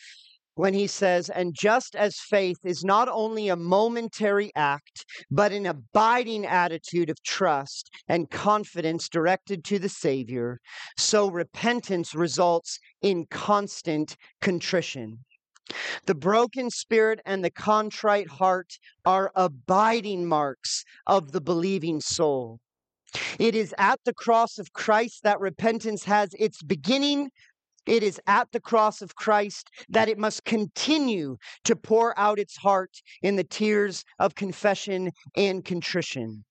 when 0.57 0.75
he 0.75 0.87
says, 0.87 1.31
And 1.31 1.55
just 1.55 1.95
as 1.95 2.17
faith 2.19 2.59
is 2.65 2.83
not 2.83 3.09
only 3.09 3.49
a 3.49 3.57
momentary 3.57 4.51
act, 4.57 5.05
but 5.31 5.53
an 5.53 5.67
abiding 5.67 6.45
attitude 6.45 7.09
of 7.11 7.23
trust 7.23 7.91
and 8.09 8.31
confidence 8.31 9.09
directed 9.09 9.65
to 9.65 9.79
the 9.79 9.89
Savior, 9.89 10.59
so 10.99 11.31
repentance 11.31 12.15
results 12.15 12.79
in 13.03 13.27
constant 13.31 14.17
contrition. 14.41 15.19
The 16.07 16.15
broken 16.15 16.71
spirit 16.71 17.21
and 17.27 17.45
the 17.45 17.51
contrite 17.51 18.29
heart 18.29 18.79
are 19.05 19.33
abiding 19.35 20.27
marks 20.27 20.85
of 21.07 21.33
the 21.33 21.41
believing 21.41 22.01
soul. 22.01 22.61
It 23.39 23.55
is 23.55 23.75
at 23.79 24.01
the 24.05 24.15
cross 24.15 24.59
of 24.59 24.73
Christ 24.73 25.23
that 25.25 25.41
repentance 25.41 26.05
has 26.05 26.31
its 26.39 26.63
beginning, 26.63 27.31
it 27.87 28.03
is 28.03 28.21
at 28.27 28.51
the 28.53 28.61
cross 28.61 29.01
of 29.01 29.15
Christ 29.15 29.71
mm. 29.79 29.85
that 29.91 30.09
it 30.09 30.19
must 30.19 30.45
continue 30.45 31.37
to 31.65 31.77
pour 31.77 32.19
out 32.19 32.39
its 32.39 32.57
heart 32.57 33.01
in 33.23 33.37
the 33.37 33.45
tears 33.45 34.05
of 34.19 34.35
confession 34.35 35.13
and 35.37 35.65
contrition. 35.65 36.45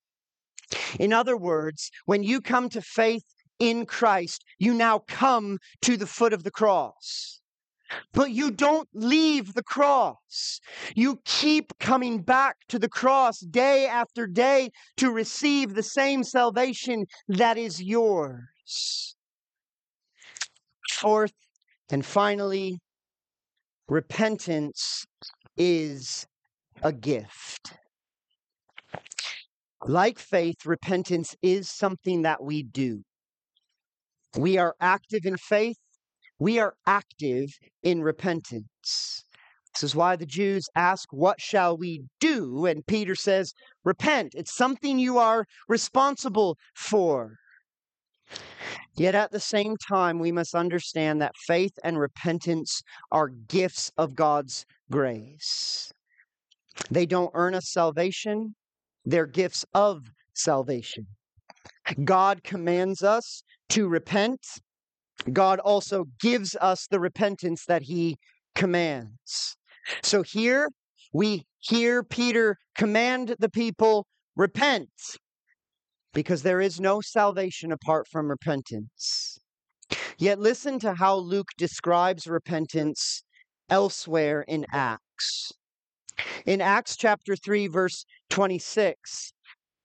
In 0.99 1.13
other 1.13 1.38
words, 1.38 1.91
when 2.05 2.23
you 2.23 2.41
come 2.41 2.69
to 2.69 2.81
faith 2.81 3.23
in 3.59 3.86
Christ, 3.86 4.43
you 4.57 4.73
now 4.73 4.99
come 5.07 5.59
to 5.81 5.97
the 5.97 6.07
foot 6.07 6.33
of 6.33 6.43
the 6.43 6.51
cross. 6.51 7.41
But 8.13 8.31
you 8.31 8.49
don't 8.49 8.89
leave 8.93 9.53
the 9.53 9.63
cross. 9.63 10.59
You 10.95 11.21
keep 11.23 11.77
coming 11.79 12.21
back 12.23 12.57
to 12.69 12.79
the 12.79 12.89
cross 12.89 13.39
day 13.39 13.86
after 13.86 14.25
day 14.25 14.71
to 14.97 15.11
receive 15.11 15.75
the 15.75 15.83
same 15.83 16.23
salvation 16.23 17.05
that 17.27 17.57
is 17.57 17.81
yours. 17.81 19.14
Fourth 20.95 21.33
and 21.91 22.05
finally, 22.05 22.79
repentance 23.89 25.05
is 25.57 26.25
a 26.81 26.93
gift. 26.93 27.73
Like 29.85 30.17
faith, 30.17 30.65
repentance 30.65 31.35
is 31.41 31.69
something 31.69 32.21
that 32.21 32.41
we 32.41 32.63
do. 32.63 33.03
We 34.37 34.57
are 34.57 34.73
active 34.79 35.25
in 35.25 35.35
faith, 35.35 35.77
we 36.39 36.59
are 36.59 36.75
active 36.87 37.49
in 37.83 38.01
repentance. 38.01 39.25
This 39.73 39.83
is 39.83 39.95
why 39.95 40.15
the 40.15 40.25
Jews 40.25 40.65
ask, 40.75 41.09
What 41.11 41.41
shall 41.41 41.77
we 41.77 42.05
do? 42.21 42.65
And 42.65 42.87
Peter 42.87 43.15
says, 43.15 43.53
Repent. 43.83 44.31
It's 44.33 44.55
something 44.55 44.97
you 44.97 45.17
are 45.17 45.45
responsible 45.67 46.57
for. 46.73 47.35
Yet 48.95 49.15
at 49.15 49.32
the 49.32 49.39
same 49.39 49.76
time, 49.78 50.19
we 50.19 50.32
must 50.32 50.55
understand 50.55 51.21
that 51.21 51.36
faith 51.36 51.73
and 51.84 51.99
repentance 51.99 52.82
are 53.11 53.28
gifts 53.28 53.91
of 53.97 54.15
God's 54.15 54.65
grace. 54.89 55.91
They 56.89 57.05
don't 57.05 57.32
earn 57.34 57.55
us 57.55 57.71
salvation, 57.71 58.55
they're 59.03 59.26
gifts 59.26 59.65
of 59.73 60.03
salvation. 60.34 61.07
God 62.03 62.43
commands 62.43 63.03
us 63.03 63.43
to 63.69 63.88
repent. 63.88 64.41
God 65.32 65.59
also 65.59 66.05
gives 66.19 66.55
us 66.59 66.88
the 66.88 66.99
repentance 66.99 67.65
that 67.65 67.84
he 67.84 68.17
commands. 68.55 69.55
So 70.03 70.23
here 70.23 70.69
we 71.13 71.45
hear 71.59 72.03
Peter 72.03 72.57
command 72.76 73.36
the 73.39 73.49
people, 73.49 74.07
repent 74.36 74.89
because 76.16 76.41
there 76.41 76.61
is 76.61 76.80
no 76.80 77.01
salvation 77.01 77.72
apart 77.72 78.07
from 78.07 78.30
repentance. 78.30 79.38
Yet 80.18 80.39
listen 80.39 80.80
to 80.80 80.95
how 80.95 81.18
Luke 81.18 81.49
describes 81.57 82.26
repentance 82.26 83.22
elsewhere 83.70 84.43
in 84.47 84.66
Acts. 84.72 85.51
In 86.45 86.61
Acts 86.61 86.95
chapter 86.95 87.36
3, 87.36 87.68
verse 87.68 88.05
26, 88.30 89.34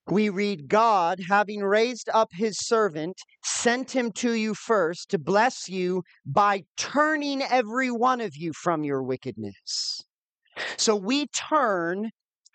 we 0.08 0.28
read, 0.28 0.68
God, 0.68 1.18
having 1.28 1.60
raised 1.60 2.08
up 2.14 2.28
his 2.32 2.58
servant, 2.58 3.16
sent 3.42 3.90
him 3.90 4.12
to 4.12 4.32
you 4.32 4.54
first 4.54 5.10
to 5.10 5.18
bless 5.18 5.68
you 5.68 6.02
by 6.24 6.62
turning 6.76 7.42
every 7.42 7.90
one 7.90 8.20
of 8.20 8.36
you 8.36 8.52
from 8.52 8.84
your 8.84 9.02
wickedness. 9.02 10.00
So 10.76 10.94
we 10.94 11.26
turn 11.26 12.10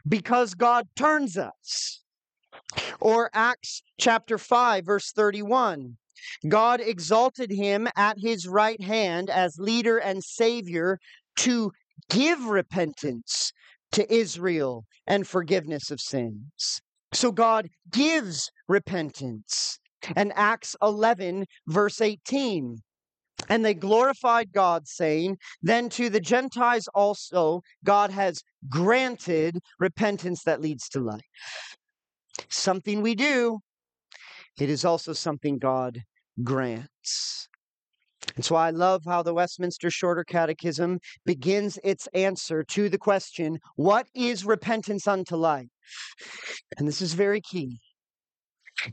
because 0.08 0.54
God 0.54 0.88
turns 0.96 1.38
us. 1.38 2.05
Or 2.99 3.30
Acts 3.34 3.82
chapter 3.99 4.38
5, 4.38 4.86
verse 4.86 5.11
31. 5.11 5.97
God 6.47 6.82
exalted 6.82 7.51
him 7.51 7.88
at 7.95 8.18
his 8.20 8.47
right 8.47 8.82
hand 8.82 9.30
as 9.30 9.59
leader 9.59 9.97
and 9.97 10.24
savior 10.24 10.99
to 11.38 11.72
give 12.09 12.45
repentance 12.45 13.51
to 13.91 14.11
Israel 14.13 14.86
and 15.07 15.28
forgiveness 15.28 15.91
of 15.91 15.99
sins. 15.99 16.82
So 17.13 17.32
God 17.32 17.70
gives 17.91 18.51
repentance. 18.68 19.80
And 20.16 20.34
Acts 20.36 20.76
11, 20.82 21.45
verse 21.68 22.01
18. 22.01 22.78
And 23.49 23.66
they 23.66 23.74
glorified 23.74 24.51
God, 24.53 24.88
saying, 24.88 25.38
Then 25.61 25.89
to 25.89 26.09
the 26.09 26.20
Gentiles 26.20 26.88
also 26.93 27.61
God 27.84 28.11
has 28.11 28.41
granted 28.70 29.59
repentance 29.80 30.43
that 30.43 30.61
leads 30.61 30.88
to 30.89 30.99
life 30.99 31.22
something 32.50 33.02
we 33.02 33.16
do, 33.16 33.60
it 34.60 34.70
is 34.70 34.86
also 34.86 35.14
something 35.14 35.58
God 35.58 36.02
grants. 36.43 37.48
That's 38.36 38.52
why 38.52 38.68
I 38.68 38.72
love 38.72 39.04
how 39.06 39.24
the 39.24 39.34
Westminster 39.34 39.89
Shorter 39.89 40.24
Catechism 40.24 41.00
begins 41.26 41.80
its 41.84 42.08
answer 42.14 42.64
to 42.64 42.89
the 42.89 42.98
question, 42.98 43.60
What 43.76 44.08
is 44.14 44.46
repentance 44.46 45.08
unto 45.08 45.36
life? 45.36 45.68
And 46.78 46.88
this 46.88 47.02
is 47.02 47.14
very 47.14 47.41
key. 47.41 47.80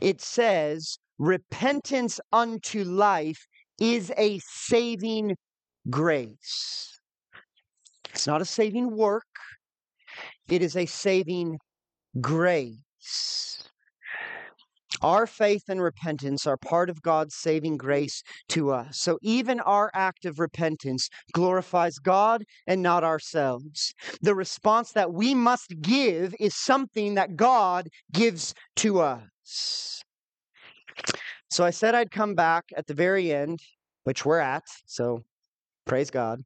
It 0.00 0.20
says, 0.20 0.98
Repentance 1.18 2.20
unto 2.32 2.84
life 2.84 3.46
is 3.80 4.12
a 4.16 4.38
saving 4.44 5.36
grace. 5.90 7.00
It's 8.10 8.26
not 8.26 8.42
a 8.42 8.44
saving 8.44 8.94
work, 8.94 9.24
it 10.48 10.62
is 10.62 10.76
a 10.76 10.86
saving 10.86 11.58
grace. 12.20 12.76
Our 15.00 15.26
faith 15.26 15.64
and 15.68 15.82
repentance 15.82 16.46
are 16.46 16.56
part 16.56 16.88
of 16.88 17.02
God's 17.02 17.34
saving 17.34 17.76
grace 17.76 18.22
to 18.50 18.70
us. 18.70 18.98
So 18.98 19.18
even 19.20 19.58
our 19.60 19.90
act 19.94 20.24
of 20.24 20.38
repentance 20.38 21.08
glorifies 21.32 21.98
God 21.98 22.44
and 22.68 22.82
not 22.82 23.02
ourselves. 23.02 23.92
The 24.20 24.34
response 24.34 24.92
that 24.92 25.12
we 25.12 25.34
must 25.34 25.74
give 25.80 26.36
is 26.38 26.54
something 26.54 27.14
that 27.14 27.36
God 27.36 27.88
gives 28.12 28.54
to 28.76 29.00
us. 29.00 30.04
So 31.50 31.64
I 31.64 31.70
said 31.70 31.94
I'd 31.94 32.12
come 32.12 32.34
back 32.34 32.64
at 32.76 32.86
the 32.86 32.94
very 32.94 33.32
end, 33.32 33.58
which 34.04 34.24
we're 34.24 34.38
at. 34.38 34.62
So 34.86 35.22
praise 35.84 36.10
God. 36.10 36.42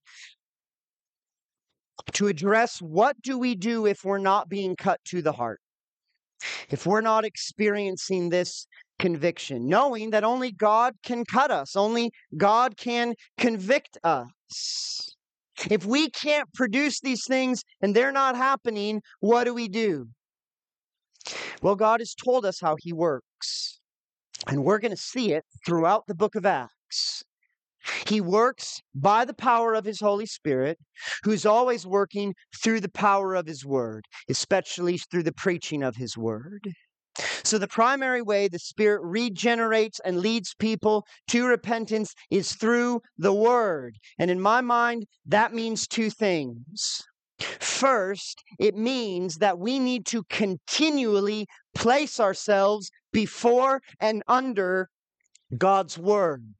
To 2.12 2.28
address 2.28 2.80
what 2.80 3.20
do 3.20 3.38
we 3.38 3.54
do 3.54 3.84
if 3.86 4.04
we're 4.04 4.18
not 4.18 4.48
being 4.48 4.76
cut 4.76 5.00
to 5.06 5.20
the 5.20 5.32
heart? 5.32 5.60
If 6.70 6.86
we're 6.86 7.00
not 7.00 7.24
experiencing 7.24 8.28
this 8.28 8.66
conviction, 8.98 9.68
knowing 9.68 10.10
that 10.10 10.24
only 10.24 10.52
God 10.52 10.94
can 11.04 11.24
cut 11.24 11.50
us, 11.50 11.76
only 11.76 12.10
God 12.36 12.76
can 12.76 13.14
convict 13.38 13.98
us. 14.04 15.14
If 15.70 15.86
we 15.86 16.10
can't 16.10 16.52
produce 16.54 17.00
these 17.00 17.24
things 17.26 17.62
and 17.80 17.94
they're 17.94 18.12
not 18.12 18.36
happening, 18.36 19.00
what 19.20 19.44
do 19.44 19.54
we 19.54 19.68
do? 19.68 20.08
Well, 21.62 21.76
God 21.76 22.00
has 22.00 22.14
told 22.14 22.44
us 22.44 22.60
how 22.60 22.76
He 22.78 22.92
works, 22.92 23.80
and 24.46 24.64
we're 24.64 24.78
going 24.78 24.92
to 24.92 24.96
see 24.96 25.32
it 25.32 25.44
throughout 25.64 26.04
the 26.06 26.14
book 26.14 26.34
of 26.36 26.46
Acts. 26.46 27.24
He 28.06 28.20
works 28.20 28.80
by 28.94 29.24
the 29.24 29.34
power 29.34 29.74
of 29.74 29.84
his 29.84 30.00
Holy 30.00 30.26
Spirit, 30.26 30.78
who's 31.22 31.46
always 31.46 31.86
working 31.86 32.34
through 32.62 32.80
the 32.80 32.88
power 32.88 33.34
of 33.34 33.46
his 33.46 33.64
word, 33.64 34.04
especially 34.28 34.98
through 34.98 35.24
the 35.24 35.32
preaching 35.32 35.82
of 35.82 35.96
his 35.96 36.16
word. 36.16 36.68
So, 37.44 37.56
the 37.56 37.68
primary 37.68 38.20
way 38.20 38.46
the 38.48 38.58
Spirit 38.58 39.00
regenerates 39.02 40.00
and 40.04 40.20
leads 40.20 40.54
people 40.54 41.06
to 41.28 41.46
repentance 41.46 42.12
is 42.30 42.52
through 42.52 43.00
the 43.16 43.32
Word. 43.32 43.96
And 44.18 44.30
in 44.30 44.40
my 44.40 44.60
mind, 44.60 45.06
that 45.24 45.54
means 45.54 45.86
two 45.86 46.10
things. 46.10 47.02
First, 47.38 48.42
it 48.58 48.74
means 48.74 49.36
that 49.36 49.58
we 49.58 49.78
need 49.78 50.04
to 50.06 50.24
continually 50.24 51.46
place 51.74 52.20
ourselves 52.20 52.90
before 53.12 53.80
and 54.00 54.22
under 54.28 54.88
God's 55.56 55.96
Word. 55.96 56.54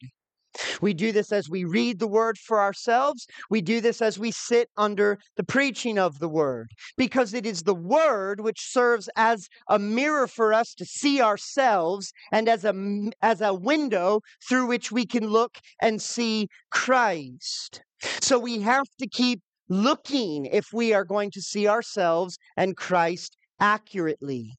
We 0.81 0.95
do 0.95 1.13
this 1.13 1.33
as 1.33 1.49
we 1.49 1.65
read 1.65 1.99
the 1.99 2.07
word 2.07 2.39
for 2.39 2.61
ourselves. 2.61 3.27
We 3.51 3.61
do 3.61 3.81
this 3.81 4.03
as 4.03 4.19
we 4.19 4.31
sit 4.31 4.69
under 4.77 5.19
the 5.37 5.45
preaching 5.45 5.99
of 5.99 6.19
the 6.19 6.29
word, 6.29 6.69
because 6.97 7.35
it 7.35 7.47
is 7.47 7.63
the 7.63 7.75
word 7.75 8.41
which 8.41 8.61
serves 8.61 9.09
as 9.17 9.49
a 9.69 9.79
mirror 9.79 10.27
for 10.27 10.53
us 10.53 10.75
to 10.75 10.85
see 10.85 11.21
ourselves 11.21 12.13
and 12.33 12.49
as 12.49 12.65
a, 12.65 12.75
as 13.23 13.41
a 13.41 13.55
window 13.55 14.21
through 14.49 14.67
which 14.67 14.93
we 14.93 15.07
can 15.07 15.29
look 15.29 15.59
and 15.81 16.01
see 16.01 16.49
Christ. 16.71 17.83
So 18.21 18.39
we 18.39 18.61
have 18.61 18.87
to 19.01 19.07
keep 19.07 19.41
looking 19.69 20.47
if 20.47 20.67
we 20.73 20.93
are 20.93 21.05
going 21.05 21.31
to 21.33 21.43
see 21.43 21.67
ourselves 21.67 22.39
and 22.57 22.77
Christ 22.77 23.37
accurately. 23.59 24.55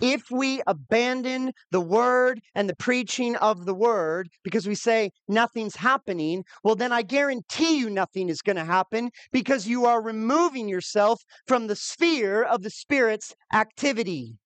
If 0.00 0.30
we 0.30 0.62
abandon 0.66 1.52
the 1.72 1.80
word 1.80 2.40
and 2.54 2.68
the 2.68 2.76
preaching 2.76 3.34
of 3.36 3.66
the 3.66 3.74
word 3.74 4.28
because 4.44 4.68
we 4.68 4.76
say 4.76 5.10
nothing's 5.26 5.76
happening, 5.76 6.44
well, 6.62 6.76
then 6.76 6.92
I 6.92 7.02
guarantee 7.02 7.78
you 7.78 7.90
nothing 7.90 8.28
is 8.28 8.40
going 8.40 8.56
to 8.56 8.64
happen 8.64 9.10
because 9.32 9.66
you 9.66 9.86
are 9.86 10.00
removing 10.00 10.68
yourself 10.68 11.22
from 11.48 11.66
the 11.66 11.76
sphere 11.76 12.42
of 12.44 12.62
the 12.62 12.70
Spirit's 12.70 13.34
activity. 13.52 14.38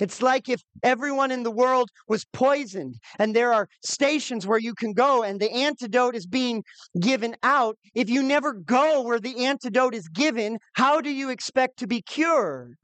It's 0.00 0.20
like 0.22 0.48
if 0.48 0.62
everyone 0.82 1.30
in 1.30 1.42
the 1.42 1.50
world 1.50 1.90
was 2.08 2.24
poisoned 2.32 2.96
and 3.18 3.34
there 3.34 3.52
are 3.52 3.68
stations 3.82 4.46
where 4.46 4.58
you 4.58 4.74
can 4.74 4.92
go 4.92 5.22
and 5.22 5.40
the 5.40 5.50
antidote 5.50 6.14
is 6.14 6.26
being 6.26 6.62
given 7.00 7.36
out. 7.42 7.78
If 7.94 8.10
you 8.10 8.22
never 8.22 8.52
go 8.52 9.02
where 9.02 9.20
the 9.20 9.46
antidote 9.46 9.94
is 9.94 10.08
given, 10.08 10.58
how 10.74 11.00
do 11.00 11.10
you 11.10 11.30
expect 11.30 11.78
to 11.78 11.86
be 11.86 12.02
cured? 12.02 12.76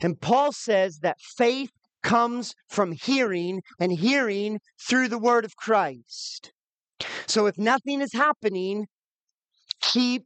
And 0.00 0.20
Paul 0.20 0.52
says 0.52 0.98
that 1.00 1.20
faith 1.20 1.70
comes 2.02 2.54
from 2.68 2.92
hearing 2.92 3.60
and 3.80 3.92
hearing 3.92 4.60
through 4.88 5.08
the 5.08 5.18
word 5.18 5.44
of 5.44 5.56
Christ. 5.56 6.52
So 7.26 7.46
if 7.46 7.58
nothing 7.58 8.00
is 8.00 8.12
happening, 8.12 8.86
keep 9.80 10.24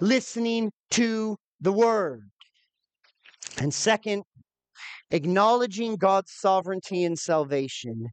listening 0.00 0.72
to 0.92 1.36
the 1.60 1.72
word. 1.72 2.22
And 3.58 3.72
second, 3.72 4.24
acknowledging 5.10 5.96
God's 5.96 6.32
sovereignty 6.32 7.04
and 7.04 7.18
salvation. 7.18 8.06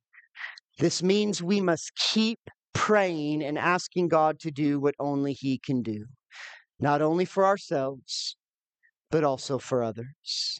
This 0.79 1.01
means 1.01 1.41
we 1.41 1.61
must 1.61 1.91
keep 1.95 2.39
praying 2.73 3.43
and 3.43 3.57
asking 3.57 4.09
God 4.09 4.39
to 4.39 4.51
do 4.51 4.79
what 4.79 4.95
only 4.99 5.33
He 5.33 5.59
can 5.59 5.81
do, 5.81 6.05
not 6.79 7.01
only 7.01 7.25
for 7.25 7.45
ourselves, 7.45 8.35
but 9.09 9.23
also 9.23 9.57
for 9.57 9.83
others. 9.83 10.59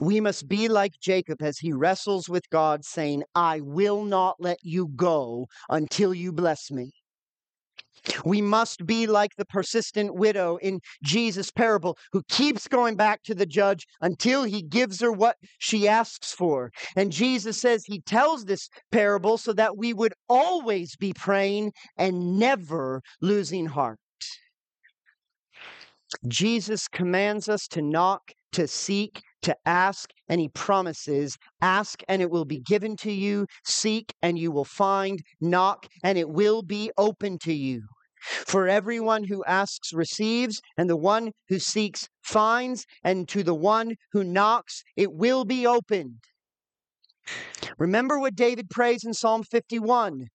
We 0.00 0.18
must 0.20 0.48
be 0.48 0.66
mm. 0.66 0.70
like 0.70 0.98
Jacob 1.00 1.42
as 1.42 1.58
he 1.58 1.72
wrestles 1.72 2.28
with 2.28 2.48
God, 2.50 2.84
saying, 2.84 3.22
I 3.34 3.60
will 3.60 4.04
not 4.04 4.36
let 4.40 4.58
you 4.62 4.88
go 4.88 5.46
until 5.68 6.14
you 6.14 6.32
bless 6.32 6.70
me. 6.70 6.92
We 8.24 8.42
must 8.42 8.84
be 8.84 9.06
like 9.06 9.36
the 9.36 9.46
persistent 9.46 10.14
widow 10.14 10.56
in 10.56 10.80
Jesus' 11.02 11.50
parable 11.50 11.96
who 12.12 12.22
keeps 12.28 12.68
going 12.68 12.96
back 12.96 13.22
to 13.24 13.34
the 13.34 13.46
judge 13.46 13.86
until 14.00 14.44
he 14.44 14.62
gives 14.62 15.00
her 15.00 15.12
what 15.12 15.36
she 15.58 15.88
asks 15.88 16.32
for. 16.32 16.70
And 16.96 17.12
Jesus 17.12 17.60
says 17.60 17.84
he 17.84 18.00
tells 18.00 18.44
this 18.44 18.68
parable 18.90 19.38
so 19.38 19.52
that 19.54 19.78
we 19.78 19.94
would 19.94 20.12
always 20.28 20.96
be 20.96 21.12
praying 21.14 21.72
and 21.96 22.38
never 22.38 23.00
losing 23.22 23.66
heart. 23.66 23.98
Jesus 26.28 26.88
commands 26.88 27.48
us 27.48 27.66
to 27.68 27.82
knock, 27.82 28.32
to 28.52 28.66
seek, 28.66 29.20
to 29.42 29.56
ask, 29.66 30.10
and 30.28 30.40
he 30.40 30.48
promises 30.48 31.36
ask, 31.60 32.02
and 32.08 32.22
it 32.22 32.30
will 32.30 32.44
be 32.44 32.60
given 32.60 32.96
to 32.96 33.12
you, 33.12 33.46
seek, 33.64 34.14
and 34.22 34.38
you 34.38 34.50
will 34.50 34.64
find, 34.64 35.20
knock, 35.40 35.86
and 36.02 36.16
it 36.16 36.28
will 36.28 36.62
be 36.62 36.90
open 36.96 37.38
to 37.40 37.52
you. 37.52 37.82
For 38.46 38.68
everyone 38.68 39.24
who 39.24 39.44
asks 39.44 39.92
receives, 39.92 40.60
and 40.78 40.88
the 40.88 40.96
one 40.96 41.32
who 41.48 41.58
seeks 41.58 42.08
finds, 42.22 42.86
and 43.02 43.28
to 43.28 43.42
the 43.42 43.54
one 43.54 43.96
who 44.12 44.24
knocks 44.24 44.82
it 44.96 45.12
will 45.12 45.44
be 45.44 45.66
opened. 45.66 46.20
Remember 47.78 48.18
what 48.18 48.34
David 48.34 48.70
prays 48.70 49.04
in 49.04 49.12
Psalm 49.12 49.42
51 49.42 50.28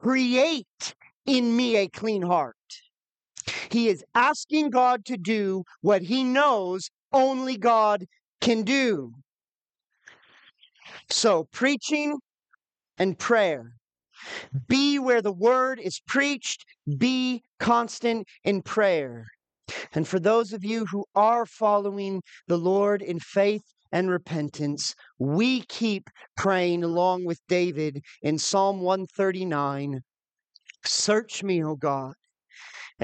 Create 0.00 0.94
in 1.26 1.56
me 1.56 1.76
a 1.76 1.88
clean 1.88 2.22
heart. 2.22 2.56
He 3.70 3.88
is 3.88 4.04
asking 4.14 4.70
God 4.70 5.04
to 5.06 5.16
do 5.16 5.64
what 5.80 6.02
he 6.02 6.24
knows 6.24 6.90
only 7.12 7.56
God 7.56 8.04
can 8.40 8.62
do. 8.62 9.12
So, 11.10 11.44
preaching 11.52 12.18
and 12.98 13.18
prayer. 13.18 13.72
Be 14.68 14.98
where 14.98 15.22
the 15.22 15.32
word 15.32 15.80
is 15.80 16.00
preached, 16.06 16.64
be 16.98 17.42
constant 17.58 18.26
in 18.44 18.62
prayer. 18.62 19.26
And 19.92 20.06
for 20.06 20.20
those 20.20 20.52
of 20.52 20.64
you 20.64 20.86
who 20.86 21.04
are 21.14 21.46
following 21.46 22.22
the 22.46 22.58
Lord 22.58 23.02
in 23.02 23.18
faith 23.18 23.62
and 23.90 24.10
repentance, 24.10 24.94
we 25.18 25.62
keep 25.62 26.10
praying 26.36 26.84
along 26.84 27.24
with 27.24 27.40
David 27.48 28.02
in 28.22 28.38
Psalm 28.38 28.80
139 28.80 30.00
Search 30.84 31.42
me, 31.42 31.64
O 31.64 31.76
God, 31.76 32.14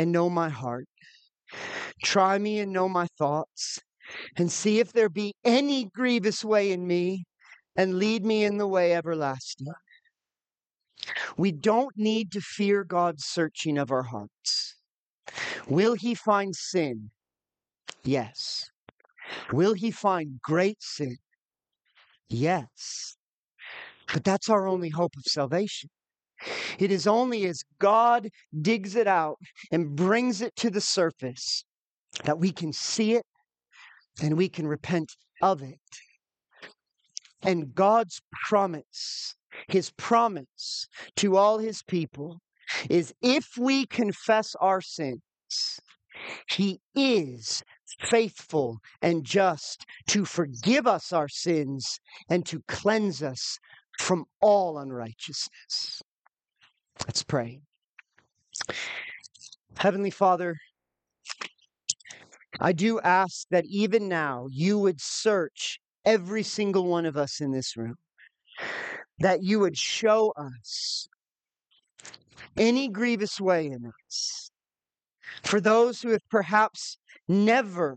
and 0.01 0.13
know 0.13 0.31
my 0.31 0.49
heart. 0.49 0.89
Try 2.03 2.39
me 2.39 2.59
and 2.59 2.73
know 2.73 2.89
my 2.89 3.07
thoughts, 3.19 3.79
and 4.35 4.51
see 4.51 4.81
if 4.81 4.95
there 4.95 5.11
be 5.11 5.35
any 5.45 5.91
grievous 5.95 6.43
way 6.43 6.73
in 6.73 6.87
me, 6.87 7.25
and 7.77 7.99
lead 7.99 8.25
me 8.25 8.43
in 8.45 8.57
the 8.57 8.67
way 8.67 8.95
everlasting. 8.95 9.67
We 11.37 11.53
don't 11.53 11.95
need 11.99 12.33
to 12.33 12.41
fear 12.41 12.83
God's 12.83 13.27
searching 13.27 13.77
of 13.77 13.91
our 13.91 14.05
hearts. 14.05 14.77
Will 15.69 15.93
he 15.93 16.15
find 16.15 16.57
sin? 16.57 17.11
Yes. 18.03 18.71
Will 19.53 19.75
he 19.75 19.91
find 19.91 20.41
great 20.41 20.79
sin? 20.81 21.19
Yes. 22.31 23.19
But 24.11 24.25
that's 24.25 24.49
our 24.49 24.67
only 24.67 24.89
hope 24.89 25.13
of 25.19 25.25
salvation. 25.27 25.91
It 26.79 26.91
is 26.91 27.07
only 27.07 27.47
as 27.47 27.63
God 27.79 28.29
digs 28.61 28.97
it 28.97 29.07
out 29.07 29.39
and 29.71 29.97
brings 29.97 30.41
it 30.41 30.57
to 30.57 30.71
the 30.71 30.81
surface 30.81 31.65
that 32.25 32.39
we 32.39 32.53
can 32.53 32.73
see 32.73 33.15
it 33.15 33.25
and 34.23 34.37
we 34.37 34.49
can 34.49 34.67
repent 34.67 35.13
of 35.43 35.63
it. 35.63 35.79
And 37.43 37.75
God's 37.75 38.21
promise, 38.49 39.35
his 39.69 39.91
promise 39.91 40.87
to 41.17 41.37
all 41.37 41.59
his 41.59 41.83
people, 41.83 42.41
is 42.89 43.15
if 43.23 43.57
we 43.59 43.87
confess 43.87 44.55
our 44.61 44.81
sins, 44.81 45.81
he 46.51 46.81
is 46.95 47.63
faithful 48.01 48.79
and 49.03 49.25
just 49.25 49.85
to 50.09 50.25
forgive 50.25 50.87
us 50.87 51.13
our 51.13 51.29
sins 51.29 51.99
and 52.29 52.47
to 52.47 52.63
cleanse 52.69 53.23
us 53.23 53.59
from 53.99 54.25
all 54.41 54.79
unrighteousness. 54.79 56.03
Let's 57.07 57.23
pray. 57.23 57.61
Heavenly 59.77 60.11
Father, 60.11 60.57
I 62.61 62.73
do 62.73 63.01
ask 63.01 63.47
that 63.51 63.65
even 63.67 64.09
now 64.09 64.47
you 64.51 64.79
would 64.79 65.01
search 65.01 65.81
every 66.05 66.43
single 66.43 66.87
one 66.87 67.07
of 67.07 67.17
us 67.17 67.41
in 67.41 67.53
this 67.53 67.77
room, 67.77 67.97
that 69.19 69.43
you 69.43 69.59
would 69.61 69.79
show 69.79 70.33
us 70.37 71.09
any 72.57 72.89
grievous 72.89 73.41
way 73.41 73.67
in 73.67 73.91
us. 74.07 74.51
For 75.45 75.61
those 75.61 76.03
who 76.03 76.11
have 76.11 76.29
perhaps 76.31 76.99
never 77.29 77.97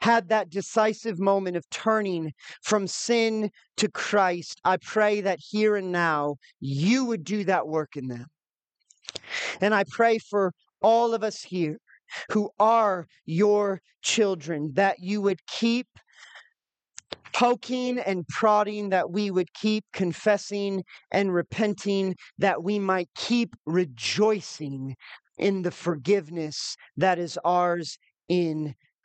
had 0.00 0.28
that 0.28 0.50
decisive 0.50 1.18
moment 1.18 1.56
of 1.56 1.68
turning 1.70 2.32
from 2.62 2.86
sin 2.86 3.50
to 3.76 3.88
Christ, 3.88 4.60
I 4.64 4.76
pray 4.78 5.20
that 5.22 5.38
here 5.40 5.76
and 5.76 5.92
now 5.92 6.36
you 6.60 7.04
would 7.04 7.24
do 7.24 7.44
that 7.44 7.68
work 7.68 7.96
in 7.96 8.08
them. 8.08 8.26
And 9.60 9.74
I 9.74 9.84
pray 9.90 10.18
for 10.18 10.52
all 10.80 11.14
of 11.14 11.22
us 11.22 11.42
here 11.42 11.78
who 12.30 12.50
are 12.58 13.06
your 13.26 13.80
children 14.02 14.72
that 14.74 14.98
you 15.00 15.20
would 15.20 15.44
keep 15.46 15.86
poking 17.34 17.98
and 17.98 18.26
prodding, 18.28 18.88
that 18.88 19.10
we 19.10 19.30
would 19.30 19.52
keep 19.54 19.84
confessing 19.92 20.82
and 21.12 21.32
repenting, 21.32 22.16
that 22.38 22.62
we 22.62 22.78
might 22.78 23.08
keep 23.14 23.54
rejoicing 23.66 24.96
in 25.36 25.62
the 25.62 25.70
forgiveness 25.70 26.76
that 26.96 27.18
is 27.18 27.38
ours 27.44 27.98
in 28.28 28.74